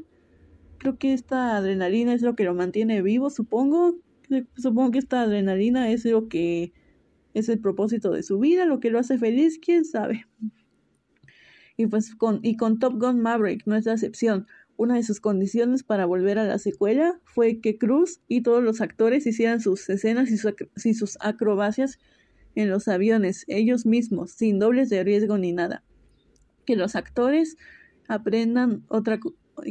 Creo 0.78 1.00
que 1.00 1.14
esta 1.14 1.58
adrenalina 1.58 2.14
es 2.14 2.22
lo 2.22 2.36
que 2.36 2.44
lo 2.44 2.54
mantiene 2.54 3.02
vivo, 3.02 3.32
supongo. 3.32 3.98
Supongo 4.56 4.92
que 4.92 5.00
esta 5.00 5.22
adrenalina 5.22 5.90
es 5.90 6.06
lo 6.06 6.28
que 6.28 6.74
es 7.34 7.50
el 7.50 7.60
propósito 7.60 8.12
de 8.12 8.22
su 8.22 8.38
vida, 8.40 8.66
lo 8.66 8.80
que 8.80 8.92
lo 8.92 9.00
hace 9.00 9.18
feliz, 9.18 9.58
quién 9.60 9.86
sabe. 9.86 10.28
Y 11.78 11.88
pues 11.88 12.14
con, 12.16 12.40
y 12.44 12.58
con 12.58 12.80
Top 12.80 13.00
Gun 13.00 13.22
Maverick 13.22 13.64
no 13.66 13.76
es 13.76 13.86
la 13.86 13.94
excepción. 13.94 14.48
Una 14.76 14.96
de 14.96 15.04
sus 15.04 15.20
condiciones 15.20 15.84
para 15.84 16.06
volver 16.06 16.38
a 16.38 16.46
la 16.46 16.60
secuela 16.60 17.20
fue 17.24 17.62
que 17.62 17.78
Cruz 17.78 18.22
y 18.28 18.42
todos 18.42 18.64
los 18.64 18.82
actores 18.82 19.26
hicieran 19.26 19.62
sus 19.62 19.90
escenas 19.90 20.30
y, 20.30 20.94
sus 20.94 21.18
acrobacias 21.20 22.00
en 22.58 22.70
los 22.70 22.88
aviones, 22.88 23.46
ellos 23.48 23.86
mismos, 23.86 24.32
sin 24.32 24.58
dobles 24.58 24.90
de 24.90 25.04
riesgo 25.04 25.38
ni 25.38 25.54
nada. 25.54 25.84
Que 26.66 26.76
los 26.76 26.96
actores 26.96 27.56
aprendan 28.08 28.84
otra 28.88 29.20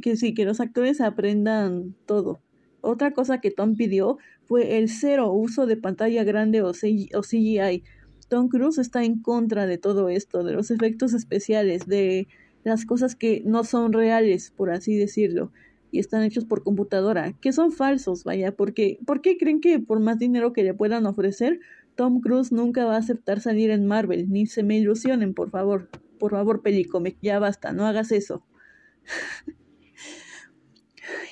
que 0.03 0.17
sí, 0.17 0.35
que 0.35 0.45
los 0.45 0.61
actores 0.61 1.01
aprendan 1.01 1.97
todo. 2.07 2.41
Otra 2.81 3.13
cosa 3.13 3.41
que 3.41 3.51
Tom 3.51 3.77
pidió 3.77 4.19
fue 4.45 4.79
el 4.79 4.89
cero 4.89 5.33
uso 5.33 5.67
de 5.67 5.77
pantalla 5.77 6.23
grande 6.23 6.63
o 6.63 6.73
CGI. 6.73 7.83
Tom 8.29 8.49
Cruise 8.49 8.79
está 8.79 9.05
en 9.05 9.21
contra 9.21 9.67
de 9.67 9.79
todo 9.79 10.09
esto, 10.09 10.45
de 10.45 10.53
los 10.53 10.71
efectos 10.71 11.13
especiales, 11.13 11.87
de 11.87 12.29
las 12.63 12.85
cosas 12.85 13.17
que 13.17 13.43
no 13.45 13.65
son 13.65 13.93
reales, 13.93 14.53
por 14.57 14.71
así 14.71 14.97
decirlo, 14.97 15.51
y 15.91 15.99
están 15.99 16.23
hechos 16.23 16.45
por 16.45 16.63
computadora, 16.63 17.33
que 17.41 17.53
son 17.53 17.73
falsos, 17.73 18.23
vaya, 18.23 18.55
porque 18.55 18.99
¿por 19.07 19.23
qué 19.23 19.39
creen 19.39 19.61
que 19.61 19.79
por 19.81 19.99
más 19.99 20.19
dinero 20.19 20.53
que 20.53 20.65
le 20.65 20.75
puedan 20.75 21.07
ofrecer, 21.07 21.61
Tom 21.97 22.21
Cruise 22.21 22.53
nunca 22.53 22.85
va 22.85 22.95
a 22.95 22.99
aceptar 22.99 23.41
salir 23.41 23.71
en 23.71 23.87
Marvel? 23.87 24.31
Ni 24.31 24.47
se 24.47 24.63
me 24.63 24.77
ilusionen, 24.77 25.35
por 25.35 25.51
favor. 25.51 25.91
Por 26.19 26.31
favor, 26.31 26.63
Pelicomic, 26.63 27.19
ya 27.21 27.39
basta, 27.39 27.73
no 27.73 27.87
hagas 27.87 28.13
eso. 28.13 28.47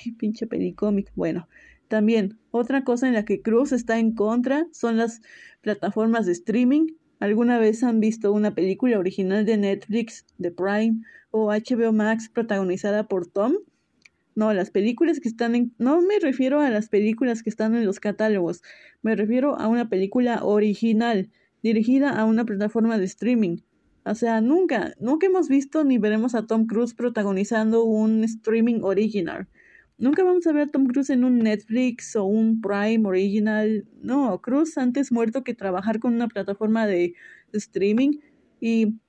Ay, 0.05 0.11
pinche 0.13 0.47
Pelicomic. 0.47 1.11
Bueno, 1.15 1.47
también 1.87 2.37
otra 2.51 2.83
cosa 2.83 3.07
en 3.07 3.13
la 3.13 3.25
que 3.25 3.41
Cruz 3.41 3.71
está 3.71 3.99
en 3.99 4.13
contra 4.13 4.67
son 4.71 4.97
las 4.97 5.21
plataformas 5.61 6.25
de 6.25 6.33
streaming. 6.33 6.87
¿Alguna 7.19 7.59
vez 7.59 7.83
han 7.83 7.99
visto 7.99 8.31
una 8.33 8.53
película 8.53 8.99
original 8.99 9.45
de 9.45 9.57
Netflix, 9.57 10.25
de 10.37 10.51
Prime 10.51 11.01
o 11.37 11.51
HBO 11.51 11.91
Max 11.91 12.29
protagonizada 12.29 13.07
por 13.09 13.27
Tom. 13.27 13.55
No, 14.35 14.53
las 14.53 14.69
películas 14.69 15.19
que 15.21 15.29
están 15.29 15.55
en... 15.55 15.73
No 15.77 16.01
me 16.01 16.19
refiero 16.19 16.59
a 16.59 16.69
las 16.69 16.89
películas 16.89 17.41
que 17.41 17.49
están 17.49 17.73
en 17.75 17.85
los 17.85 17.99
catálogos, 17.99 18.61
me 19.01 19.15
refiero 19.15 19.57
a 19.57 19.67
una 19.67 19.89
película 19.89 20.43
original, 20.43 21.29
dirigida 21.63 22.09
a 22.09 22.25
una 22.25 22.43
plataforma 22.43 22.97
de 22.97 23.05
streaming. 23.05 23.57
O 24.03 24.13
sea, 24.13 24.41
nunca, 24.41 24.93
nunca 24.99 25.25
hemos 25.25 25.47
visto 25.47 25.83
ni 25.83 25.97
veremos 25.97 26.35
a 26.35 26.45
Tom 26.45 26.67
Cruise 26.67 26.93
protagonizando 26.93 27.85
un 27.85 28.23
streaming 28.23 28.81
original. 28.83 29.47
Nunca 29.97 30.23
vamos 30.23 30.45
a 30.45 30.51
ver 30.51 30.63
a 30.63 30.67
Tom 30.67 30.87
Cruise 30.87 31.09
en 31.09 31.23
un 31.23 31.39
Netflix 31.39 32.15
o 32.17 32.25
un 32.25 32.59
Prime 32.59 33.07
original. 33.07 33.87
No, 34.01 34.41
Cruise 34.41 34.77
antes 34.77 35.11
muerto 35.11 35.43
que 35.43 35.53
trabajar 35.53 35.99
con 35.99 36.13
una 36.13 36.27
plataforma 36.27 36.85
de 36.85 37.13
streaming. 37.53 38.19
Y 38.59 38.99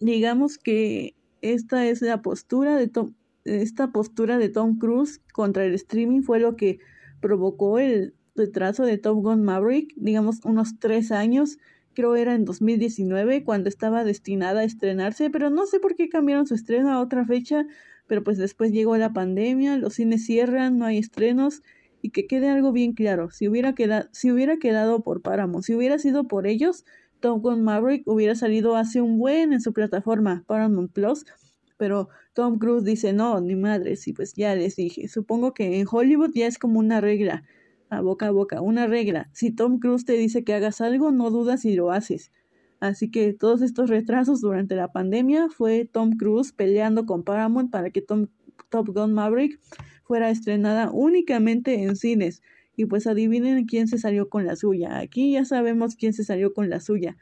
digamos 0.00 0.58
que 0.58 1.14
esta 1.40 1.86
es 1.86 2.02
la 2.02 2.20
postura 2.22 2.76
de 2.76 2.88
Tom, 2.88 3.14
esta 3.44 3.92
postura 3.92 4.38
de 4.38 4.48
Tom 4.48 4.78
Cruise 4.78 5.20
contra 5.32 5.64
el 5.64 5.74
streaming 5.74 6.22
fue 6.22 6.40
lo 6.40 6.56
que 6.56 6.78
provocó 7.20 7.78
el 7.78 8.14
retraso 8.34 8.84
de 8.84 8.98
Top 8.98 9.22
Gun 9.22 9.44
Maverick, 9.44 9.92
digamos 9.96 10.40
unos 10.44 10.78
tres 10.78 11.12
años, 11.12 11.58
creo 11.94 12.16
era 12.16 12.34
en 12.34 12.44
2019 12.44 13.44
cuando 13.44 13.68
estaba 13.68 14.04
destinada 14.04 14.60
a 14.60 14.64
estrenarse, 14.64 15.30
pero 15.30 15.50
no 15.50 15.66
sé 15.66 15.78
por 15.78 15.94
qué 15.94 16.08
cambiaron 16.08 16.46
su 16.46 16.54
estreno 16.54 16.90
a 16.90 17.00
otra 17.00 17.24
fecha, 17.24 17.66
pero 18.06 18.22
pues 18.24 18.36
después 18.36 18.72
llegó 18.72 18.96
la 18.96 19.12
pandemia, 19.12 19.76
los 19.78 19.94
cines 19.94 20.26
cierran, 20.26 20.78
no 20.78 20.84
hay 20.84 20.98
estrenos 20.98 21.62
y 22.02 22.10
que 22.10 22.26
quede 22.26 22.50
algo 22.50 22.72
bien 22.72 22.92
claro, 22.92 23.30
si 23.30 23.48
hubiera 23.48 23.74
quedado, 23.74 24.08
si 24.12 24.30
hubiera 24.30 24.58
quedado 24.58 25.02
por 25.02 25.22
Paramount, 25.22 25.64
si 25.64 25.74
hubiera 25.74 25.98
sido 25.98 26.24
por 26.24 26.46
ellos, 26.46 26.84
Top 27.20 27.40
Gun 27.40 27.62
Maverick 27.62 28.06
hubiera 28.06 28.34
salido 28.34 28.76
hace 28.76 29.00
un 29.00 29.18
buen 29.18 29.54
en 29.54 29.62
su 29.62 29.72
plataforma 29.72 30.44
Paramount 30.46 30.92
Plus, 30.92 31.24
pero 31.76 32.08
Tom 32.32 32.58
Cruise 32.58 32.84
dice 32.84 33.12
no, 33.12 33.40
ni 33.40 33.56
madres, 33.56 34.06
y 34.08 34.12
pues 34.12 34.34
ya 34.34 34.54
les 34.54 34.76
dije, 34.76 35.08
supongo 35.08 35.54
que 35.54 35.80
en 35.80 35.86
Hollywood 35.90 36.30
ya 36.34 36.46
es 36.46 36.58
como 36.58 36.78
una 36.78 37.00
regla, 37.00 37.44
a 37.90 38.00
boca 38.00 38.28
a 38.28 38.30
boca, 38.30 38.60
una 38.60 38.86
regla. 38.86 39.30
Si 39.32 39.50
Tom 39.50 39.78
Cruise 39.78 40.04
te 40.04 40.14
dice 40.14 40.44
que 40.44 40.54
hagas 40.54 40.80
algo, 40.80 41.12
no 41.12 41.30
dudas 41.30 41.62
si 41.62 41.74
lo 41.74 41.90
haces. 41.90 42.32
Así 42.80 43.10
que 43.10 43.32
todos 43.32 43.62
estos 43.62 43.88
retrasos 43.88 44.40
durante 44.40 44.76
la 44.76 44.92
pandemia 44.92 45.48
fue 45.48 45.88
Tom 45.90 46.16
Cruise 46.18 46.52
peleando 46.52 47.06
con 47.06 47.22
Paramount 47.22 47.70
para 47.70 47.90
que 47.90 48.02
Tom, 48.02 48.26
Top 48.68 48.88
Gun 48.88 49.14
Maverick 49.14 49.58
fuera 50.02 50.30
estrenada 50.30 50.90
únicamente 50.92 51.82
en 51.82 51.96
cines. 51.96 52.42
Y 52.76 52.86
pues 52.86 53.06
adivinen 53.06 53.66
quién 53.66 53.86
se 53.86 53.98
salió 53.98 54.28
con 54.28 54.44
la 54.46 54.56
suya. 54.56 54.98
Aquí 54.98 55.32
ya 55.32 55.44
sabemos 55.44 55.94
quién 55.94 56.12
se 56.12 56.24
salió 56.24 56.52
con 56.52 56.68
la 56.68 56.80
suya. 56.80 57.16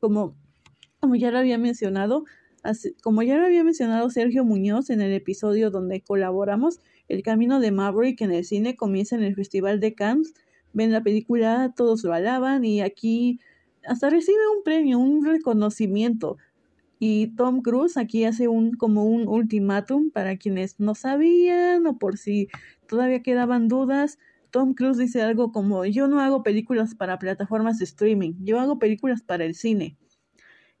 Como, 0.00 0.36
como 1.00 1.16
ya 1.16 1.30
lo 1.30 1.38
había 1.38 1.58
mencionado, 1.58 2.24
como 3.02 3.22
ya 3.22 3.36
lo 3.36 3.46
había 3.46 3.64
mencionado 3.64 4.10
Sergio 4.10 4.44
Muñoz 4.44 4.90
en 4.90 5.00
el 5.00 5.12
episodio 5.12 5.70
donde 5.70 6.00
colaboramos, 6.00 6.80
el 7.08 7.22
camino 7.22 7.60
de 7.60 7.72
Maverick 7.72 8.20
en 8.20 8.32
el 8.32 8.44
cine 8.44 8.76
comienza 8.76 9.16
en 9.16 9.22
el 9.22 9.34
Festival 9.34 9.80
de 9.80 9.94
Cannes. 9.94 10.34
Ven 10.72 10.92
la 10.92 11.02
película, 11.02 11.72
todos 11.76 12.04
lo 12.04 12.12
alaban 12.12 12.64
y 12.64 12.80
aquí 12.80 13.40
hasta 13.86 14.10
recibe 14.10 14.38
un 14.56 14.62
premio, 14.62 14.98
un 14.98 15.24
reconocimiento. 15.24 16.38
Y 16.98 17.34
Tom 17.34 17.62
Cruise 17.62 17.96
aquí 17.96 18.24
hace 18.24 18.46
un 18.46 18.74
como 18.74 19.04
un 19.04 19.26
ultimátum 19.26 20.10
para 20.10 20.36
quienes 20.36 20.78
no 20.78 20.94
sabían 20.94 21.86
o 21.86 21.98
por 21.98 22.16
si 22.16 22.48
todavía 22.86 23.22
quedaban 23.22 23.66
dudas. 23.66 24.18
Tom 24.52 24.74
Cruise 24.74 24.98
dice 24.98 25.20
algo 25.22 25.50
como, 25.50 25.84
yo 25.84 26.06
no 26.06 26.20
hago 26.20 26.42
películas 26.44 26.94
para 26.94 27.18
plataformas 27.18 27.78
de 27.78 27.86
streaming, 27.86 28.34
yo 28.44 28.60
hago 28.60 28.78
películas 28.78 29.22
para 29.22 29.44
el 29.44 29.54
cine. 29.54 29.96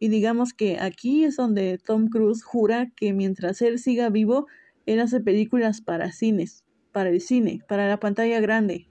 Y 0.02 0.08
digamos 0.08 0.52
que 0.52 0.80
aquí 0.80 1.22
es 1.22 1.36
donde 1.36 1.78
Tom 1.78 2.08
Cruise 2.08 2.42
jura 2.42 2.90
que 2.96 3.12
mientras 3.12 3.62
él 3.62 3.78
siga 3.78 4.10
vivo, 4.10 4.48
él 4.84 4.98
hace 4.98 5.20
películas 5.20 5.80
para 5.80 6.10
cines, 6.10 6.64
para 6.90 7.10
el 7.10 7.20
cine, 7.20 7.60
para 7.68 7.86
la 7.86 8.00
pantalla 8.00 8.40
grande. 8.40 8.88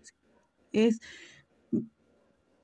Es... 0.71 1.01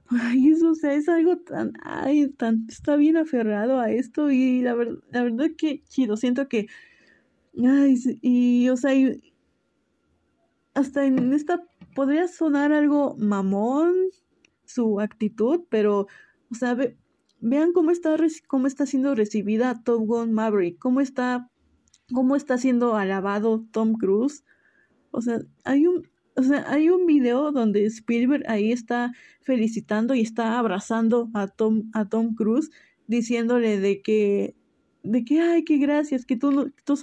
Ay, 0.08 0.48
eso, 0.48 0.70
o 0.70 0.76
sea, 0.76 0.94
es 0.94 1.10
algo 1.10 1.40
tan, 1.40 1.74
ay, 1.84 2.30
tan, 2.30 2.66
está 2.70 2.96
bien 2.96 3.18
aferrado 3.18 3.82
a 3.82 3.92
esto 3.92 4.32
y 4.32 4.62
la, 4.62 4.76
verdad, 4.76 5.04
la 5.12 5.24
verdad 5.24 5.48
que 5.58 5.84
chido, 5.90 6.16
siento 6.16 6.48
que, 6.48 6.68
ay, 7.62 7.98
y, 8.22 8.70
o 8.70 8.78
sea, 8.78 8.94
hasta 10.74 11.06
en 11.06 11.34
esta 11.34 11.66
podría 11.96 12.30
sonar 12.30 12.72
algo 12.72 13.18
mamón 13.18 13.94
su 14.64 15.02
actitud, 15.02 15.66
pero, 15.70 16.08
o 16.50 16.56
sea, 16.56 16.78
vean 17.40 17.72
cómo 17.74 17.92
está, 17.92 18.18
cómo 18.48 18.68
está 18.68 18.86
siendo 18.86 19.16
recibida 19.16 19.82
Top 19.84 20.06
Gun 20.06 20.34
Maverick, 20.34 20.80
cómo 20.80 21.02
está, 21.02 21.50
cómo 22.14 22.36
está 22.36 22.58
siendo 22.58 22.96
alabado 22.96 23.66
Tom 23.72 23.94
Cruise. 23.94 24.44
O 25.12 25.22
sea, 25.22 25.40
hay 25.64 25.88
un, 25.88 26.08
o 26.36 26.44
sea, 26.44 26.66
hay 26.72 26.90
un 26.90 27.06
video 27.06 27.52
donde 27.52 27.86
Spielberg 27.86 28.44
ahí 28.48 28.72
está 28.72 29.12
felicitando 29.42 30.14
y 30.14 30.22
está 30.22 30.60
abrazando 30.60 31.30
a 31.34 31.48
Tom, 31.48 31.90
a 31.94 32.06
Tom 32.06 32.36
Cruise, 32.36 32.70
diciéndole 33.08 33.80
de 33.80 34.02
que, 34.02 34.56
de 35.04 35.24
que, 35.24 35.42
ay, 35.42 35.64
qué 35.64 35.78
gracias, 35.78 36.26
que 36.26 36.38
tú, 36.38 36.72
tú, 36.84 36.96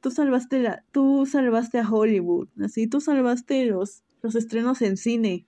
tú 0.00 0.10
salvaste 0.10 0.60
la, 0.60 0.84
tú 0.92 1.26
salvaste 1.26 1.78
a 1.78 1.88
Hollywood, 1.88 2.48
así, 2.62 2.86
tú 2.86 3.00
salvaste 3.00 3.66
los, 3.66 4.02
los 4.22 4.34
estrenos 4.34 4.82
en 4.82 4.96
cine. 4.96 5.46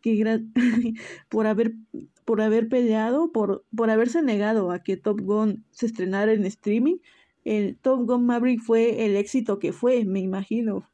Que 0.00 0.42
por 1.30 1.46
haber 1.46 1.74
por 2.24 2.40
haber 2.40 2.68
peleado, 2.68 3.32
por, 3.32 3.64
por 3.76 3.90
haberse 3.90 4.22
negado 4.22 4.70
a 4.70 4.82
que 4.82 4.96
Top 4.96 5.20
Gun 5.20 5.64
se 5.70 5.86
estrenara 5.86 6.32
en 6.32 6.44
streaming, 6.44 6.96
el 7.44 7.76
Top 7.78 8.06
Gun 8.06 8.26
Maverick 8.26 8.60
fue 8.60 9.04
el 9.04 9.16
éxito 9.16 9.58
que 9.58 9.72
fue, 9.72 10.04
me 10.04 10.20
imagino. 10.20 10.88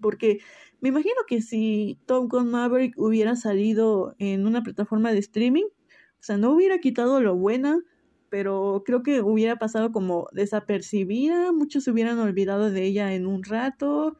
Porque 0.00 0.38
me 0.80 0.88
imagino 0.90 1.16
que 1.26 1.40
si 1.40 1.98
Top 2.06 2.30
Gun 2.30 2.50
Maverick 2.50 2.98
hubiera 2.98 3.36
salido 3.36 4.14
en 4.18 4.46
una 4.46 4.62
plataforma 4.62 5.12
de 5.12 5.18
streaming, 5.20 5.64
o 5.64 6.22
sea, 6.26 6.36
no 6.36 6.50
hubiera 6.52 6.78
quitado 6.78 7.20
lo 7.20 7.36
buena, 7.36 7.80
pero 8.28 8.82
creo 8.84 9.02
que 9.02 9.22
hubiera 9.22 9.56
pasado 9.56 9.92
como 9.92 10.28
desapercibida, 10.32 11.52
muchos 11.52 11.84
se 11.84 11.90
hubieran 11.92 12.18
olvidado 12.18 12.70
de 12.70 12.84
ella 12.84 13.14
en 13.14 13.26
un 13.26 13.44
rato, 13.44 14.18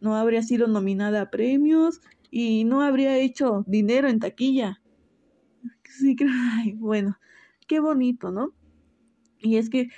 no 0.00 0.16
habría 0.16 0.42
sido 0.42 0.68
nominada 0.68 1.22
a 1.22 1.30
premios 1.30 2.00
y 2.30 2.64
no 2.64 2.82
habría 2.82 3.18
hecho 3.18 3.64
dinero 3.66 4.08
en 4.08 4.20
taquilla. 4.20 4.79
Sí, 5.98 6.16
ay, 6.58 6.72
bueno, 6.74 7.18
qué 7.66 7.80
bonito, 7.80 8.30
¿no? 8.30 8.54
Y 9.38 9.56
es 9.56 9.70
que, 9.70 9.88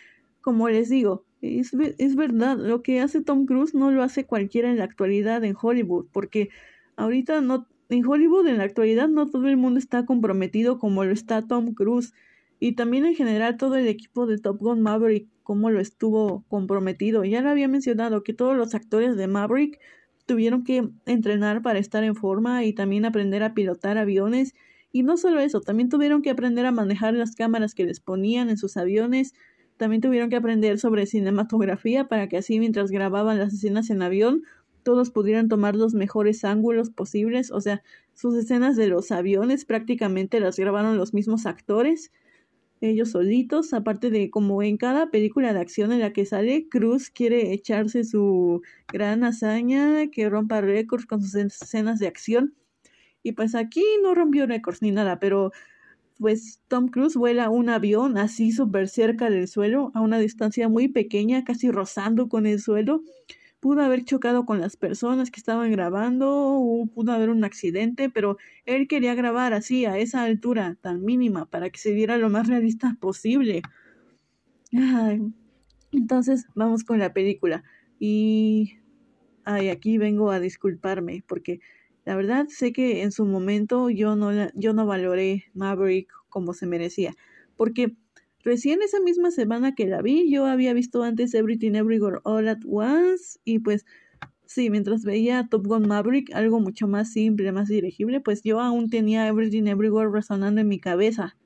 como 0.40 0.68
les 0.68 0.88
digo, 0.90 1.26
es, 1.42 1.72
es 1.74 2.16
verdad, 2.16 2.56
lo 2.58 2.82
que 2.82 3.00
hace 3.00 3.22
Tom 3.22 3.46
Cruise 3.46 3.74
no 3.74 3.90
lo 3.90 4.02
hace 4.02 4.26
cualquiera 4.26 4.70
en 4.70 4.78
la 4.78 4.84
actualidad 4.84 5.44
en 5.44 5.56
Hollywood, 5.60 6.06
porque 6.12 6.50
ahorita 6.96 7.40
no, 7.40 7.68
en 7.90 8.06
Hollywood 8.06 8.46
en 8.48 8.58
la 8.58 8.64
actualidad 8.64 9.08
no 9.08 9.28
todo 9.30 9.48
el 9.48 9.56
mundo 9.56 9.78
está 9.78 10.06
comprometido 10.06 10.78
como 10.78 11.04
lo 11.04 11.12
está 11.12 11.42
Tom 11.46 11.74
Cruise. 11.74 12.14
y 12.60 12.72
también 12.74 13.06
en 13.06 13.14
general 13.16 13.56
todo 13.56 13.76
el 13.76 13.88
equipo 13.88 14.26
de 14.26 14.38
Top 14.38 14.58
Gun 14.60 14.82
Maverick, 14.82 15.28
cómo 15.42 15.70
lo 15.70 15.80
estuvo 15.80 16.44
comprometido. 16.48 17.24
Ya 17.24 17.42
lo 17.42 17.50
había 17.50 17.68
mencionado 17.68 18.22
que 18.22 18.34
todos 18.34 18.56
los 18.56 18.74
actores 18.74 19.16
de 19.16 19.26
Maverick 19.28 19.80
tuvieron 20.26 20.64
que 20.64 20.88
entrenar 21.06 21.62
para 21.62 21.78
estar 21.80 22.04
en 22.04 22.14
forma 22.16 22.64
y 22.64 22.72
también 22.74 23.04
aprender 23.04 23.42
a 23.42 23.54
pilotar 23.54 23.98
aviones. 23.98 24.54
Y 24.92 25.02
no 25.02 25.16
solo 25.16 25.40
eso, 25.40 25.60
también 25.60 25.88
tuvieron 25.88 26.22
que 26.22 26.30
aprender 26.30 26.66
a 26.66 26.72
manejar 26.72 27.14
las 27.14 27.34
cámaras 27.34 27.74
que 27.74 27.84
les 27.84 28.00
ponían 28.00 28.50
en 28.50 28.58
sus 28.58 28.76
aviones. 28.76 29.32
También 29.78 30.02
tuvieron 30.02 30.30
que 30.30 30.36
aprender 30.36 30.78
sobre 30.78 31.06
cinematografía 31.06 32.08
para 32.08 32.28
que 32.28 32.36
así 32.36 32.60
mientras 32.60 32.90
grababan 32.90 33.38
las 33.38 33.54
escenas 33.54 33.90
en 33.90 34.02
avión 34.02 34.42
todos 34.82 35.10
pudieran 35.10 35.48
tomar 35.48 35.76
los 35.76 35.94
mejores 35.94 36.44
ángulos 36.44 36.90
posibles. 36.90 37.52
O 37.52 37.60
sea, 37.60 37.82
sus 38.14 38.34
escenas 38.34 38.76
de 38.76 38.88
los 38.88 39.12
aviones 39.12 39.64
prácticamente 39.64 40.40
las 40.40 40.58
grabaron 40.58 40.96
los 40.96 41.14
mismos 41.14 41.46
actores 41.46 42.10
ellos 42.82 43.10
solitos, 43.10 43.72
aparte 43.72 44.10
de 44.10 44.30
como 44.30 44.62
en 44.62 44.76
cada 44.76 45.10
película 45.10 45.52
de 45.52 45.60
acción 45.60 45.92
en 45.92 46.00
la 46.00 46.12
que 46.12 46.26
sale, 46.26 46.68
Cruz 46.68 47.10
quiere 47.10 47.52
echarse 47.52 48.04
su 48.04 48.62
gran 48.92 49.24
hazaña 49.24 50.08
que 50.10 50.28
rompa 50.28 50.60
récords 50.60 51.06
con 51.06 51.22
sus 51.22 51.34
escenas 51.36 52.00
de 52.00 52.08
acción. 52.08 52.54
Y 53.22 53.32
pues 53.32 53.54
aquí 53.54 53.84
no 54.02 54.14
rompió 54.14 54.46
récords 54.46 54.82
ni 54.82 54.90
nada, 54.90 55.18
pero 55.18 55.52
pues 56.18 56.60
Tom 56.68 56.88
Cruise 56.88 57.16
vuela 57.16 57.50
un 57.50 57.68
avión 57.68 58.18
así 58.18 58.52
súper 58.52 58.88
cerca 58.88 59.30
del 59.30 59.48
suelo, 59.48 59.90
a 59.94 60.00
una 60.00 60.18
distancia 60.18 60.68
muy 60.68 60.88
pequeña, 60.88 61.44
casi 61.44 61.70
rozando 61.70 62.28
con 62.28 62.46
el 62.46 62.60
suelo 62.60 63.02
pudo 63.62 63.82
haber 63.82 64.04
chocado 64.04 64.44
con 64.44 64.60
las 64.60 64.76
personas 64.76 65.30
que 65.30 65.38
estaban 65.38 65.70
grabando, 65.70 66.28
o 66.28 66.84
pudo 66.86 67.12
haber 67.12 67.30
un 67.30 67.44
accidente, 67.44 68.10
pero 68.10 68.36
él 68.66 68.88
quería 68.88 69.14
grabar 69.14 69.52
así, 69.52 69.84
a 69.84 69.98
esa 69.98 70.24
altura 70.24 70.76
tan 70.80 71.04
mínima, 71.04 71.46
para 71.46 71.70
que 71.70 71.78
se 71.78 71.92
viera 71.92 72.18
lo 72.18 72.28
más 72.28 72.48
realista 72.48 72.96
posible. 73.00 73.62
Entonces, 75.92 76.46
vamos 76.56 76.82
con 76.82 76.98
la 76.98 77.12
película. 77.12 77.62
Y 78.00 78.78
ay, 79.44 79.68
aquí 79.68 79.96
vengo 79.96 80.32
a 80.32 80.40
disculparme, 80.40 81.22
porque 81.28 81.60
la 82.04 82.16
verdad 82.16 82.46
sé 82.48 82.72
que 82.72 83.02
en 83.02 83.12
su 83.12 83.24
momento 83.24 83.90
yo 83.90 84.16
no, 84.16 84.30
yo 84.54 84.72
no 84.72 84.86
valoré 84.86 85.44
Maverick 85.54 86.10
como 86.28 86.54
se 86.54 86.66
merecía, 86.66 87.14
porque 87.56 87.96
Recién 88.44 88.82
esa 88.82 88.98
misma 88.98 89.30
semana 89.30 89.74
que 89.74 89.86
la 89.86 90.02
vi, 90.02 90.28
yo 90.28 90.46
había 90.46 90.74
visto 90.74 91.04
antes 91.04 91.32
Everything 91.32 91.74
Everywhere 91.76 92.18
All 92.24 92.48
at 92.48 92.58
Once 92.66 93.38
y 93.44 93.60
pues 93.60 93.86
sí, 94.46 94.68
mientras 94.68 95.04
veía 95.04 95.46
Top 95.48 95.66
Gun 95.66 95.86
Maverick, 95.86 96.34
algo 96.34 96.58
mucho 96.58 96.88
más 96.88 97.12
simple, 97.12 97.52
más 97.52 97.68
dirigible, 97.68 98.20
pues 98.20 98.42
yo 98.42 98.60
aún 98.60 98.90
tenía 98.90 99.28
Everything 99.28 99.68
Everywhere 99.68 100.10
resonando 100.12 100.60
en 100.60 100.68
mi 100.68 100.80
cabeza. 100.80 101.36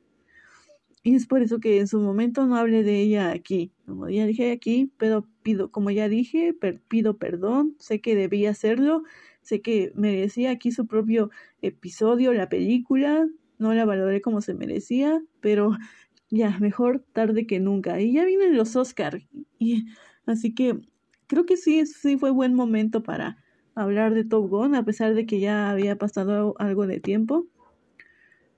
Y 1.02 1.14
es 1.14 1.26
por 1.26 1.42
eso 1.42 1.60
que 1.60 1.78
en 1.78 1.86
su 1.86 2.00
momento 2.00 2.46
no 2.46 2.56
hablé 2.56 2.82
de 2.82 3.00
ella 3.00 3.30
aquí. 3.30 3.72
Como 3.84 4.08
ya 4.08 4.26
dije 4.26 4.50
aquí, 4.50 4.90
pero 4.96 5.28
pido, 5.42 5.70
como 5.70 5.90
ya 5.90 6.08
dije, 6.08 6.54
pido 6.88 7.18
perdón, 7.18 7.76
sé 7.78 8.00
que 8.00 8.16
debía 8.16 8.50
hacerlo, 8.50 9.02
sé 9.46 9.62
que 9.62 9.92
merecía 9.94 10.50
aquí 10.50 10.72
su 10.72 10.86
propio 10.86 11.30
episodio, 11.62 12.32
la 12.34 12.48
película, 12.48 13.28
no 13.58 13.72
la 13.74 13.84
valoré 13.84 14.20
como 14.20 14.40
se 14.40 14.54
merecía, 14.54 15.22
pero 15.40 15.70
ya, 16.30 16.58
mejor 16.58 17.04
tarde 17.12 17.46
que 17.46 17.60
nunca. 17.60 18.00
Y 18.00 18.12
ya 18.12 18.24
vienen 18.24 18.56
los 18.56 18.74
Oscar. 18.76 19.22
Y, 19.58 19.86
así 20.26 20.52
que 20.52 20.80
creo 21.28 21.46
que 21.46 21.56
sí, 21.56 21.86
sí 21.86 22.18
fue 22.18 22.30
buen 22.30 22.54
momento 22.54 23.02
para 23.02 23.38
hablar 23.76 24.14
de 24.14 24.24
Top 24.24 24.48
Gun, 24.50 24.74
a 24.74 24.84
pesar 24.84 25.14
de 25.14 25.26
que 25.26 25.38
ya 25.38 25.70
había 25.70 25.96
pasado 25.96 26.54
algo 26.58 26.86
de 26.86 26.98
tiempo. 26.98 27.46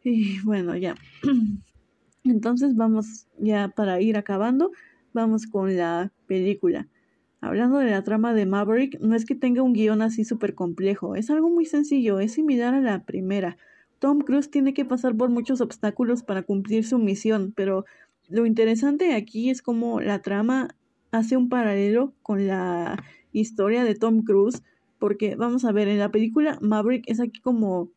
Y 0.03 0.41
bueno, 0.41 0.75
ya. 0.75 0.95
Entonces 2.25 2.77
vamos 2.77 3.27
ya 3.39 3.69
para 3.69 4.01
ir 4.01 4.17
acabando, 4.17 4.71
vamos 5.13 5.47
con 5.47 5.77
la 5.77 6.13
película. 6.27 6.89
Hablando 7.41 7.79
de 7.79 7.91
la 7.91 8.03
trama 8.03 8.35
de 8.35 8.47
Maverick, 8.47 8.99
no 9.01 9.15
es 9.15 9.25
que 9.25 9.37
tenga 9.37 9.63
un 9.63 9.73
guion 9.73 10.03
así 10.03 10.25
súper 10.25 10.55
complejo, 10.55 11.15
es 11.15 11.31
algo 11.31 11.49
muy 11.49 11.67
sencillo, 11.67 12.19
es 12.19 12.33
similar 12.33 12.75
a 12.75 12.81
la 12.81 13.05
primera. 13.05 13.57
Tom 14.01 14.21
Cruise 14.21 14.51
tiene 14.51 14.75
que 14.75 14.85
pasar 14.85 15.17
por 15.17 15.31
muchos 15.31 15.61
obstáculos 15.61 16.23
para 16.23 16.43
cumplir 16.43 16.85
su 16.85 16.99
misión, 16.99 17.53
pero 17.55 17.85
lo 18.29 18.45
interesante 18.45 19.15
aquí 19.15 19.51
es 19.51 19.63
cómo 19.63 20.01
la 20.01 20.21
trama 20.21 20.75
hace 21.13 21.37
un 21.37 21.49
paralelo 21.49 22.13
con 22.23 22.47
la 22.47 23.03
historia 23.33 23.85
de 23.85 23.95
Tom 23.95 24.23
Cruise, 24.23 24.63
porque 24.99 25.37
vamos 25.37 25.65
a 25.65 25.73
ver, 25.73 25.89
en 25.89 25.99
la 25.99 26.11
película 26.11 26.59
Maverick 26.61 27.05
es 27.07 27.21
aquí 27.21 27.41
como 27.41 27.89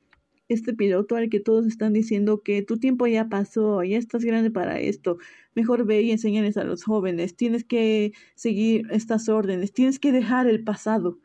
este 0.54 0.74
piloto 0.74 1.16
al 1.16 1.30
que 1.30 1.40
todos 1.40 1.66
están 1.66 1.94
diciendo 1.94 2.42
que 2.42 2.62
tu 2.62 2.78
tiempo 2.78 3.08
ya 3.08 3.30
pasó, 3.30 3.84
ya 3.84 3.98
estás 3.98 4.24
grande 4.24 4.52
para 4.52 4.80
esto, 4.80 5.18
mejor 5.56 5.86
ve 5.86 6.02
y 6.02 6.12
enséñales 6.12 6.58
a 6.58 6.64
los 6.64 6.84
jóvenes, 6.84 7.36
tienes 7.36 7.64
que 7.64 8.14
seguir 8.36 8.88
estas 8.92 9.30
órdenes, 9.30 9.74
tienes 9.74 10.00
que 10.00 10.12
dejar 10.12 10.48
el 10.48 10.64
pasado 10.64 11.20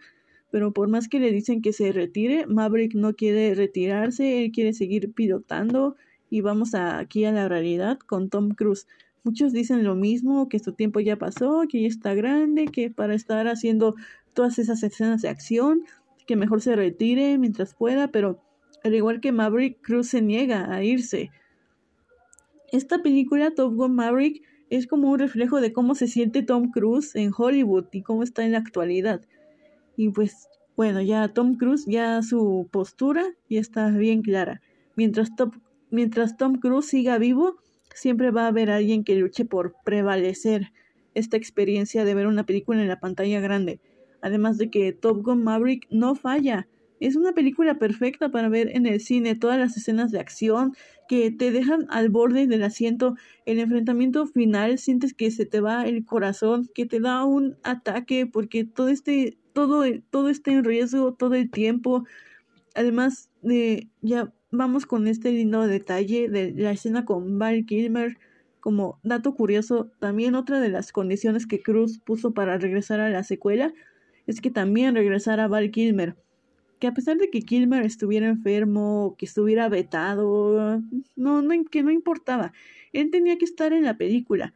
pero 0.51 0.73
por 0.73 0.89
más 0.89 1.09
que 1.09 1.21
le 1.21 1.33
dicen 1.33 1.61
que 1.61 1.73
se 1.73 1.93
retire, 1.93 2.47
Maverick 2.47 2.95
no 2.95 3.15
quiere 3.15 3.55
retirarse, 3.55 4.45
él 4.45 4.53
quiere 4.53 4.73
seguir 4.73 5.13
pilotando 5.13 5.97
y 6.31 6.41
vamos 6.41 6.75
aquí 6.75 7.25
a 7.25 7.33
la 7.33 7.49
realidad 7.49 7.99
con 7.99 8.31
Tom 8.31 8.51
Cruise. 8.51 8.87
Muchos 9.23 9.53
dicen 9.53 9.85
lo 9.85 9.97
mismo, 9.97 10.49
que 10.49 10.59
su 10.59 10.73
tiempo 10.73 11.01
ya 11.01 11.17
pasó, 11.17 11.65
que 11.69 11.83
ya 11.83 11.89
está 11.89 12.15
grande, 12.15 12.67
que 12.67 12.91
para 12.91 13.15
estar 13.15 13.49
haciendo 13.49 13.97
todas 14.35 14.59
esas 14.59 14.83
escenas 14.83 15.23
de 15.23 15.29
acción, 15.29 15.83
que 16.27 16.37
mejor 16.37 16.61
se 16.61 16.77
retire 16.77 17.37
mientras 17.39 17.75
pueda, 17.75 18.09
pero 18.09 18.43
al 18.87 18.95
igual 18.95 19.21
que 19.21 19.33
Maverick, 19.33 19.81
Cruz 19.83 20.09
se 20.09 20.23
niega 20.23 20.73
a 20.73 20.83
irse. 20.83 21.31
Esta 22.73 23.03
película, 23.03 23.53
Top 23.53 23.75
Gun 23.75 23.95
Maverick, 23.95 24.43
es 24.71 24.87
como 24.87 25.11
un 25.11 25.19
reflejo 25.19 25.61
de 25.61 25.73
cómo 25.73 25.95
se 25.95 26.09
siente 26.09 26.43
Tom 26.43 26.71
Cruise 26.71 27.15
en 27.15 27.31
Hollywood 27.37 27.87
y 27.93 28.03
cómo 28.03 28.23
está 28.23 28.45
en 28.45 28.53
la 28.53 28.59
actualidad. 28.59 29.23
Y 29.97 30.11
pues 30.11 30.49
bueno, 30.77 31.01
ya 31.01 31.29
Tom 31.29 31.57
Cruise, 31.57 31.87
ya 31.87 32.23
su 32.23 32.69
postura 32.71 33.25
ya 33.49 33.61
está 33.61 33.89
bien 33.91 34.23
clara. 34.23 34.61
Mientras, 34.97 35.31
mientras 35.91 36.37
Tom 36.37 36.57
Cruise 36.57 36.87
siga 36.87 37.19
vivo, 37.19 37.57
siempre 37.95 38.31
va 38.31 38.45
a 38.45 38.49
haber 38.49 38.71
alguien 38.71 39.05
que 39.05 39.17
luche 39.17 39.45
por 39.45 39.75
prevalecer 39.85 40.73
esta 41.15 41.37
experiencia 41.37 42.05
de 42.05 42.15
ver 42.15 42.27
una 42.27 42.45
película 42.45 42.83
en 42.83 42.89
la 42.89 43.01
pantalla 43.01 43.41
grande. 43.41 43.81
Además 44.21 44.59
de 44.59 44.71
que 44.71 44.93
Top 44.93 45.23
Gun 45.23 45.45
Maverick 45.45 45.87
no 45.91 46.15
falla. 46.15 46.69
Es 46.99 47.17
una 47.17 47.33
película 47.33 47.79
perfecta 47.79 48.31
para 48.31 48.49
ver 48.49 48.71
en 48.75 48.87
el 48.87 49.01
cine 49.01 49.35
todas 49.35 49.59
las 49.59 49.77
escenas 49.77 50.11
de 50.13 50.21
acción 50.21 50.75
que 51.09 51.31
te 51.31 51.51
dejan 51.51 51.87
al 51.91 52.09
borde 52.09 52.47
del 52.47 52.63
asiento. 52.63 53.17
El 53.45 53.59
enfrentamiento 53.59 54.27
final 54.27 54.79
sientes 54.79 55.13
que 55.13 55.31
se 55.31 55.45
te 55.45 55.61
va 55.61 55.87
el 55.87 56.05
corazón, 56.05 56.69
que 56.75 56.87
te 56.87 57.01
da 57.01 57.25
un 57.25 57.57
ataque 57.63 58.27
porque 58.27 58.65
todo 58.65 58.89
este 58.89 59.39
todo, 59.53 59.85
todo 60.11 60.29
está 60.29 60.53
en 60.53 60.65
riesgo 60.65 61.15
todo 61.15 61.35
el 61.35 61.51
tiempo. 61.51 62.05
Además, 62.75 63.31
de 63.43 63.89
ya 64.03 64.33
vamos 64.51 64.87
con 64.87 65.07
este 65.07 65.33
lindo 65.33 65.67
detalle 65.67 66.29
de 66.29 66.53
la 66.53 66.73
escena 66.73 67.05
con 67.05 67.39
Val 67.39 67.65
Kilmer. 67.67 68.19
Como 68.61 68.99
dato 69.03 69.35
curioso, 69.35 69.91
también 70.01 70.35
otra 70.35 70.61
de 70.61 70.69
las 70.69 70.93
condiciones 70.93 71.47
que 71.47 71.63
Cruz 71.63 71.99
puso 71.99 72.33
para 72.35 72.59
regresar 72.59 73.01
a 73.01 73.11
la 73.11 73.23
secuela 73.23 73.73
es 74.27 74.41
que 74.41 74.51
también 74.51 74.95
regresara 74.95 75.49
Val 75.49 75.71
Kilmer. 75.71 76.17
Que 76.79 76.87
a 76.87 76.95
pesar 76.95 77.17
de 77.17 77.31
que 77.31 77.43
Kilmer 77.43 77.85
estuviera 77.85 78.29
enfermo, 78.29 79.15
que 79.19 79.27
estuviera 79.27 79.69
vetado, 79.69 80.83
no, 81.17 81.43
no, 81.43 81.65
que 81.71 81.83
no 81.83 81.91
importaba. 81.91 82.53
Él 82.93 83.11
tenía 83.11 83.39
que 83.39 83.45
estar 83.45 83.73
en 83.73 83.85
la 83.85 83.97
película. 83.97 84.55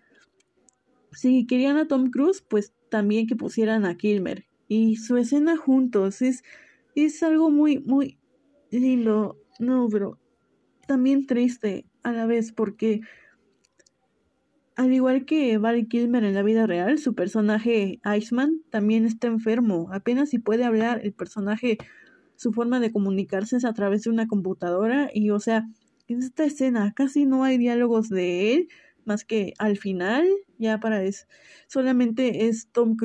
Si 1.13 1.47
querían 1.47 1.77
a 1.77 1.89
Tom 1.89 2.11
Cruise, 2.11 2.43
pues 2.43 2.75
también 2.91 3.27
que 3.27 3.37
pusieran 3.37 3.85
a 3.85 3.97
Kilmer 3.97 4.45
y 4.69 4.97
su 4.97 5.17
escena 5.17 5.57
juntos 5.57 6.23
es, 6.23 6.45
es 6.95 7.23
algo 7.25 7.51
muy, 7.51 7.81
muy 7.81 8.19
lindo, 8.71 9.37
no, 9.59 9.89
pero 9.91 10.19
también 10.87 11.27
triste 11.27 11.87
a 12.03 12.13
la 12.13 12.27
vez 12.27 12.53
porque 12.53 13.01
al 14.77 14.93
igual 14.93 15.25
que 15.25 15.59
Val 15.59 15.89
Kilmer 15.89 16.23
en 16.23 16.35
la 16.35 16.43
vida 16.43 16.67
real, 16.67 16.99
su 16.99 17.15
personaje 17.15 18.01
Iceman 18.17 18.63
también 18.71 19.07
está 19.07 19.27
enfermo, 19.27 19.89
apenas 19.93 20.31
si 20.31 20.39
puede 20.39 20.65
hablar, 20.65 21.01
el 21.03 21.13
personaje, 21.13 21.79
su 22.40 22.53
forma 22.53 22.81
de 22.81 22.90
comunicarse 22.90 23.57
es 23.57 23.64
a 23.66 23.74
través 23.74 24.03
de 24.03 24.11
una 24.11 24.26
computadora 24.26 25.11
y 25.12 25.29
o 25.31 25.40
sea, 25.40 25.68
en 26.09 26.22
esta 26.22 26.44
escena 26.44 26.92
casi 26.94 27.26
no 27.26 27.44
hay 27.44 27.59
diálogos 27.59 28.09
de 28.09 28.55
él, 28.55 28.68
más 29.05 29.24
que 29.24 29.53
al 29.59 29.76
final, 29.76 30.26
ya 30.59 30.81
para 30.81 31.03
es, 31.03 31.26
solamente 31.68 32.46
es 32.46 32.68
Tom, 32.72 32.96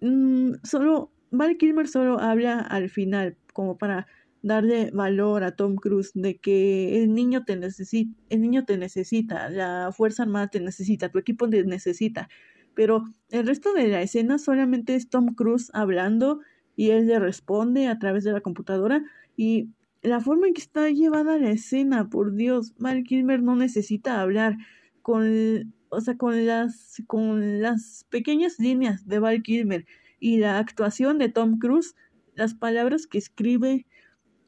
Mm, 0.00 0.54
solo, 0.62 1.12
Val 1.30 1.56
Kilmer 1.56 1.88
solo 1.88 2.20
habla 2.20 2.60
al 2.60 2.88
final, 2.90 3.36
como 3.52 3.78
para 3.78 4.06
darle 4.42 4.90
valor 4.92 5.42
a 5.42 5.56
Tom 5.56 5.76
Cruise 5.76 6.12
de 6.14 6.38
que 6.38 7.02
el 7.02 7.12
niño 7.14 7.44
te 7.44 7.56
necesita, 7.56 8.16
el 8.28 8.40
niño 8.42 8.64
te 8.64 8.78
necesita, 8.78 9.50
la 9.50 9.90
Fuerza 9.92 10.22
Armada 10.22 10.48
te 10.48 10.60
necesita, 10.60 11.10
tu 11.10 11.18
equipo 11.18 11.48
te 11.48 11.64
necesita. 11.64 12.28
Pero 12.74 13.04
el 13.30 13.46
resto 13.46 13.72
de 13.72 13.88
la 13.88 14.02
escena 14.02 14.38
solamente 14.38 14.94
es 14.94 15.08
Tom 15.10 15.34
Cruise 15.34 15.70
hablando 15.74 16.40
y 16.78 16.92
él 16.92 17.08
le 17.08 17.18
responde 17.18 17.88
a 17.88 17.98
través 17.98 18.22
de 18.22 18.30
la 18.30 18.40
computadora 18.40 19.02
y 19.36 19.68
la 20.00 20.20
forma 20.20 20.46
en 20.46 20.54
que 20.54 20.60
está 20.60 20.88
llevada 20.88 21.36
la 21.36 21.50
escena, 21.50 22.08
por 22.08 22.36
Dios, 22.36 22.72
Val 22.78 23.02
Kilmer 23.02 23.42
no 23.42 23.56
necesita 23.56 24.20
hablar 24.20 24.56
con, 25.02 25.74
o 25.88 26.00
sea, 26.00 26.16
con 26.16 26.46
las, 26.46 27.02
con 27.08 27.60
las 27.62 28.06
pequeñas 28.10 28.60
líneas 28.60 29.08
de 29.08 29.18
Val 29.18 29.42
Kilmer 29.42 29.86
y 30.20 30.38
la 30.38 30.60
actuación 30.60 31.18
de 31.18 31.28
Tom 31.28 31.58
Cruise, 31.58 31.96
las 32.36 32.54
palabras 32.54 33.08
que 33.08 33.18
escribe 33.18 33.84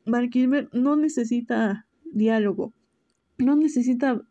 Val 0.07 0.31
Kilmer 0.31 0.69
no 0.73 0.95
necesita 0.95 1.89
diálogo, 2.13 2.73
no 3.39 3.57
necesita, 3.57 4.23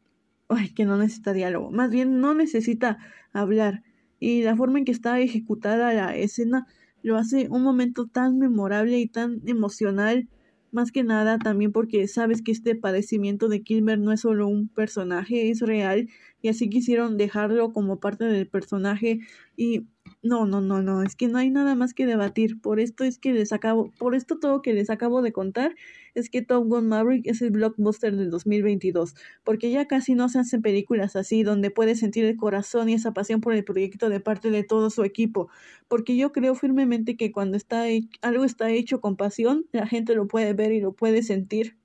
ay, 0.47 0.69
que 0.69 0.85
no 0.85 0.97
necesita 0.97 1.33
diálogo, 1.33 1.69
más 1.69 1.89
bien 1.89 2.21
no 2.21 2.33
necesita 2.33 2.97
hablar. 3.33 3.83
Y 4.21 4.43
la 4.43 4.55
forma 4.55 4.79
en 4.79 4.85
que 4.85 4.93
está 4.93 5.19
ejecutada 5.19 5.93
la 5.93 6.15
escena 6.15 6.65
lo 7.03 7.17
hace 7.17 7.47
un 7.49 7.63
momento 7.63 8.07
tan 8.07 8.37
memorable 8.37 8.99
y 8.99 9.07
tan 9.07 9.41
emocional 9.45 10.27
más 10.71 10.91
que 10.91 11.03
nada 11.03 11.39
también 11.39 11.71
porque 11.71 12.07
sabes 12.07 12.41
que 12.41 12.51
este 12.51 12.75
padecimiento 12.75 13.47
de 13.47 13.61
Kilmer 13.61 13.99
no 13.99 14.11
es 14.11 14.21
solo 14.21 14.47
un 14.47 14.67
personaje, 14.67 15.49
es 15.49 15.61
real 15.61 16.07
y 16.41 16.49
así 16.49 16.69
quisieron 16.69 17.17
dejarlo 17.17 17.73
como 17.73 17.99
parte 17.99 18.25
del 18.25 18.47
personaje 18.47 19.19
y 19.55 19.87
no, 20.21 20.45
no, 20.45 20.61
no, 20.61 20.81
no, 20.81 21.03
es 21.03 21.15
que 21.15 21.27
no 21.27 21.37
hay 21.37 21.49
nada 21.49 21.75
más 21.75 21.93
que 21.93 22.05
debatir. 22.05 22.59
Por 22.61 22.79
esto 22.79 23.03
es 23.03 23.17
que 23.19 23.33
les 23.33 23.51
acabo, 23.51 23.91
por 23.97 24.15
esto 24.15 24.37
todo 24.39 24.61
que 24.61 24.73
les 24.73 24.89
acabo 24.89 25.21
de 25.21 25.31
contar 25.31 25.75
es 26.15 26.29
que 26.29 26.41
Top 26.41 26.67
Gun 26.67 26.87
Maverick 26.87 27.27
es 27.27 27.41
el 27.41 27.51
blockbuster 27.51 28.15
del 28.15 28.29
2022, 28.29 29.15
porque 29.43 29.71
ya 29.71 29.87
casi 29.87 30.15
no 30.15 30.29
se 30.29 30.39
hacen 30.39 30.61
películas 30.61 31.15
así 31.15 31.43
donde 31.43 31.71
puedes 31.71 31.99
sentir 31.99 32.25
el 32.25 32.37
corazón 32.37 32.89
y 32.89 32.93
esa 32.93 33.13
pasión 33.13 33.41
por 33.41 33.53
el 33.53 33.63
proyecto 33.63 34.09
de 34.09 34.19
parte 34.19 34.51
de 34.51 34.63
todo 34.63 34.89
su 34.89 35.03
equipo, 35.03 35.49
porque 35.87 36.15
yo 36.15 36.31
creo 36.31 36.55
firmemente 36.55 37.17
que 37.17 37.31
cuando 37.31 37.57
está 37.57 37.83
algo 38.21 38.43
está 38.43 38.69
hecho 38.71 39.01
con 39.01 39.15
pasión, 39.15 39.65
la 39.71 39.87
gente 39.87 40.15
lo 40.15 40.27
puede 40.27 40.53
ver 40.53 40.71
y 40.71 40.81
lo 40.81 40.93
puede 40.93 41.23
sentir. 41.23 41.77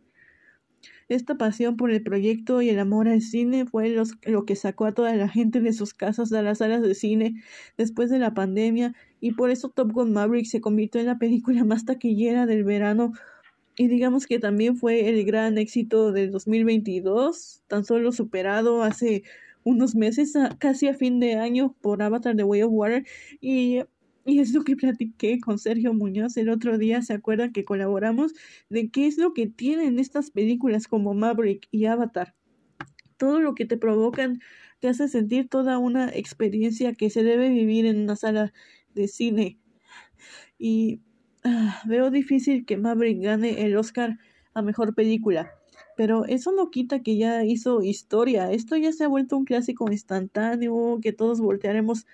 Esta 1.08 1.36
pasión 1.36 1.76
por 1.76 1.90
el 1.90 2.02
proyecto 2.02 2.62
y 2.62 2.70
el 2.70 2.78
amor 2.78 3.08
al 3.08 3.20
cine 3.20 3.66
fue 3.66 3.94
lo 4.24 4.44
que 4.46 4.56
sacó 4.56 4.86
a 4.86 4.92
toda 4.92 5.14
la 5.14 5.28
gente 5.28 5.60
de 5.60 5.74
sus 5.74 5.92
casas 5.92 6.32
a 6.32 6.40
las 6.40 6.58
salas 6.58 6.80
de 6.80 6.94
cine 6.94 7.42
después 7.76 8.08
de 8.08 8.18
la 8.18 8.32
pandemia 8.32 8.94
y 9.20 9.32
por 9.32 9.50
eso 9.50 9.68
Top 9.68 9.92
Gun 9.92 10.12
Maverick 10.12 10.46
se 10.46 10.62
convirtió 10.62 11.00
en 11.00 11.06
la 11.06 11.18
película 11.18 11.64
más 11.64 11.84
taquillera 11.84 12.46
del 12.46 12.64
verano 12.64 13.12
y 13.76 13.88
digamos 13.88 14.26
que 14.26 14.38
también 14.38 14.76
fue 14.76 15.08
el 15.08 15.24
gran 15.24 15.58
éxito 15.58 16.12
del 16.12 16.30
2022, 16.30 17.62
tan 17.66 17.84
solo 17.84 18.12
superado 18.12 18.82
hace 18.82 19.24
unos 19.64 19.94
meses, 19.94 20.34
casi 20.58 20.88
a 20.88 20.94
fin 20.94 21.20
de 21.20 21.34
año, 21.34 21.74
por 21.80 22.02
Avatar 22.02 22.36
The 22.36 22.44
Way 22.44 22.62
of 22.62 22.72
Water. 22.72 23.06
Y 23.40 23.80
y 24.26 24.40
es 24.40 24.52
lo 24.54 24.64
que 24.64 24.76
platiqué 24.76 25.38
con 25.38 25.58
Sergio 25.58 25.92
Muñoz 25.92 26.36
el 26.38 26.48
otro 26.48 26.78
día, 26.78 27.02
¿se 27.02 27.12
acuerdan 27.12 27.52
que 27.52 27.64
colaboramos? 27.64 28.32
De 28.70 28.88
qué 28.90 29.06
es 29.06 29.18
lo 29.18 29.34
que 29.34 29.46
tienen 29.46 29.98
estas 29.98 30.30
películas 30.30 30.88
como 30.88 31.12
Maverick 31.12 31.68
y 31.70 31.84
Avatar. 31.86 32.34
Todo 33.18 33.40
lo 33.40 33.54
que 33.54 33.66
te 33.66 33.76
provocan 33.76 34.40
te 34.80 34.88
hace 34.88 35.08
sentir 35.08 35.48
toda 35.48 35.78
una 35.78 36.08
experiencia 36.08 36.94
que 36.94 37.10
se 37.10 37.22
debe 37.22 37.50
vivir 37.50 37.84
en 37.84 38.00
una 38.00 38.16
sala 38.16 38.52
de 38.94 39.08
cine. 39.08 39.58
Y 40.58 41.00
veo 41.84 42.10
difícil 42.10 42.64
que 42.64 42.76
Maverick 42.76 43.22
gane 43.22 43.64
el 43.64 43.76
Oscar 43.76 44.18
a 44.54 44.62
mejor 44.62 44.94
película. 44.94 45.50
Pero 45.96 46.24
eso 46.24 46.52
no 46.52 46.70
quita 46.70 47.02
que 47.02 47.16
ya 47.16 47.44
hizo 47.44 47.82
historia. 47.82 48.50
Esto 48.50 48.76
ya 48.76 48.92
se 48.92 49.04
ha 49.04 49.08
vuelto 49.08 49.36
un 49.36 49.44
clásico 49.44 49.90
instantáneo 49.90 50.98
que 51.00 51.12
todos 51.12 51.40
voltearemos 51.40 52.06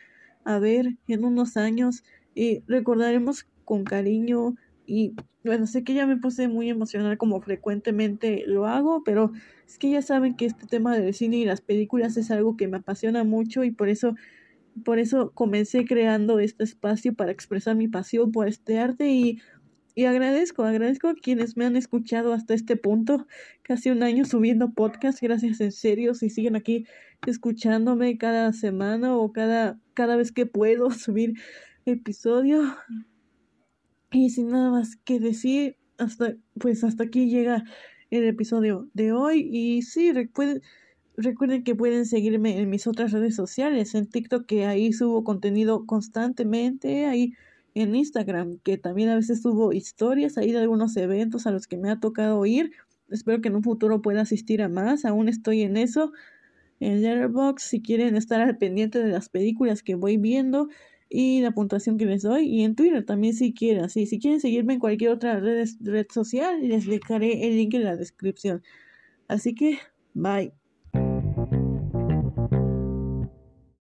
a 0.45 0.59
ver 0.59 0.97
en 1.09 1.25
unos 1.25 1.57
años 1.57 2.03
y 2.35 2.63
recordaremos 2.67 3.47
con 3.65 3.85
cariño 3.85 4.55
y 4.87 5.15
bueno, 5.45 5.67
sé 5.67 5.85
que 5.85 5.95
ya 5.95 6.07
me 6.07 6.17
puse 6.17 6.49
muy 6.49 6.69
emocional 6.69 7.17
como 7.17 7.41
frecuentemente 7.41 8.45
lo 8.47 8.67
hago, 8.67 9.05
pero 9.05 9.33
es 9.67 9.79
que 9.79 9.91
ya 9.91 10.03
saben 10.03 10.37
que 10.37 10.47
este 10.47 10.67
tema 10.67 10.99
del 10.99 11.15
cine 11.15 11.37
y 11.37 11.45
las 11.45 11.61
películas 11.61 12.17
es 12.17 12.31
algo 12.31 12.57
que 12.57 12.69
me 12.69 12.79
apasiona 12.79 13.25
mucho 13.25 13.65
y 13.65 13.71
por 13.71 13.89
eso 13.89 14.15
por 14.85 14.99
eso 14.99 15.33
comencé 15.33 15.85
creando 15.85 16.39
este 16.39 16.65
espacio 16.65 17.15
para 17.15 17.33
expresar 17.33 17.77
mi 17.77 17.89
pasión 17.89 18.33
por 18.33 18.49
este 18.49 18.79
arte 18.79 19.11
y, 19.11 19.41
y 19.95 20.05
agradezco, 20.05 20.65
agradezco 20.65 21.09
a 21.09 21.15
quienes 21.15 21.57
me 21.57 21.65
han 21.65 21.77
escuchado 21.77 22.33
hasta 22.33 22.55
este 22.55 22.77
punto, 22.77 23.27
casi 23.63 23.91
un 23.91 24.03
año 24.03 24.25
subiendo 24.25 24.73
podcast, 24.73 25.21
gracias 25.21 25.61
en 25.61 25.73
serio, 25.73 26.15
si 26.15 26.31
siguen 26.31 26.57
aquí 26.57 26.87
escuchándome 27.27 28.17
cada 28.19 28.53
semana 28.53 29.17
o 29.17 29.33
cada, 29.33 29.79
cada 29.95 30.17
vez 30.17 30.33
que 30.33 30.47
puedo 30.47 30.91
subir 30.91 31.35
episodio. 31.85 32.77
Y 34.13 34.31
sin 34.31 34.51
nada 34.51 34.71
más 34.71 34.97
que 34.97 35.21
decir, 35.21 35.77
hasta, 35.99 36.35
pues 36.59 36.83
hasta 36.83 37.05
aquí 37.05 37.29
llega 37.31 37.65
el 38.11 38.25
episodio 38.25 38.89
de 38.93 39.13
hoy. 39.13 39.49
Y 39.53 39.83
sí, 39.83 40.13
recuerden, 40.13 40.63
recuerden 41.23 41.65
que 41.65 41.75
pueden 41.75 42.07
seguirme 42.07 42.59
en 42.59 42.71
mis 42.71 42.87
otras 42.87 43.13
redes 43.13 43.35
sociales, 43.35 43.95
en 43.95 44.07
TikTok, 44.07 44.47
que 44.47 44.67
ahí 44.67 44.93
subo 44.93 45.25
contenido 45.25 45.87
constantemente, 45.87 47.07
ahí 47.07 47.35
en 47.75 47.95
Instagram, 47.95 48.59
que 48.63 48.79
también 48.79 49.09
a 49.11 49.17
veces 49.17 49.43
subo 49.43 49.73
historias 49.73 50.39
ahí 50.39 50.53
de 50.53 50.59
algunos 50.59 50.97
eventos 50.97 51.47
a 51.47 51.51
los 51.51 51.67
que 51.67 51.77
me 51.77 51.91
ha 51.91 52.01
tocado 52.01 52.45
ir. 52.47 52.73
Espero 53.09 53.41
que 53.41 53.49
en 53.49 53.57
un 53.57 53.63
futuro 53.63 54.03
pueda 54.03 54.23
asistir 54.23 54.63
a 54.63 54.69
más, 54.69 55.05
aún 55.05 55.29
estoy 55.29 55.63
en 55.63 55.77
eso. 55.77 56.13
En 56.81 57.03
Letterboxd 57.03 57.67
si 57.67 57.83
quieren 57.83 58.17
estar 58.17 58.41
al 58.41 58.57
pendiente 58.57 59.01
de 59.01 59.09
las 59.11 59.29
películas 59.29 59.83
que 59.83 59.97
voy 59.97 60.17
viendo 60.17 60.69
y 61.11 61.41
la 61.43 61.51
puntuación 61.51 61.99
que 61.99 62.07
les 62.07 62.23
doy 62.23 62.47
y 62.47 62.65
en 62.65 62.75
Twitter 62.75 63.05
también 63.05 63.35
si 63.35 63.53
quieren. 63.53 63.91
Si 63.91 64.07
quieren 64.19 64.41
seguirme 64.41 64.75
en 64.75 64.81
cualquier 64.81 65.11
otra 65.11 65.39
red, 65.41 65.69
red 65.81 66.07
social 66.11 66.67
les 66.67 66.87
dejaré 66.87 67.47
el 67.49 67.57
link 67.57 67.75
en 67.75 67.85
la 67.85 67.97
descripción. 67.97 68.63
Así 69.29 69.55
que 69.55 69.79
bye 70.15 70.60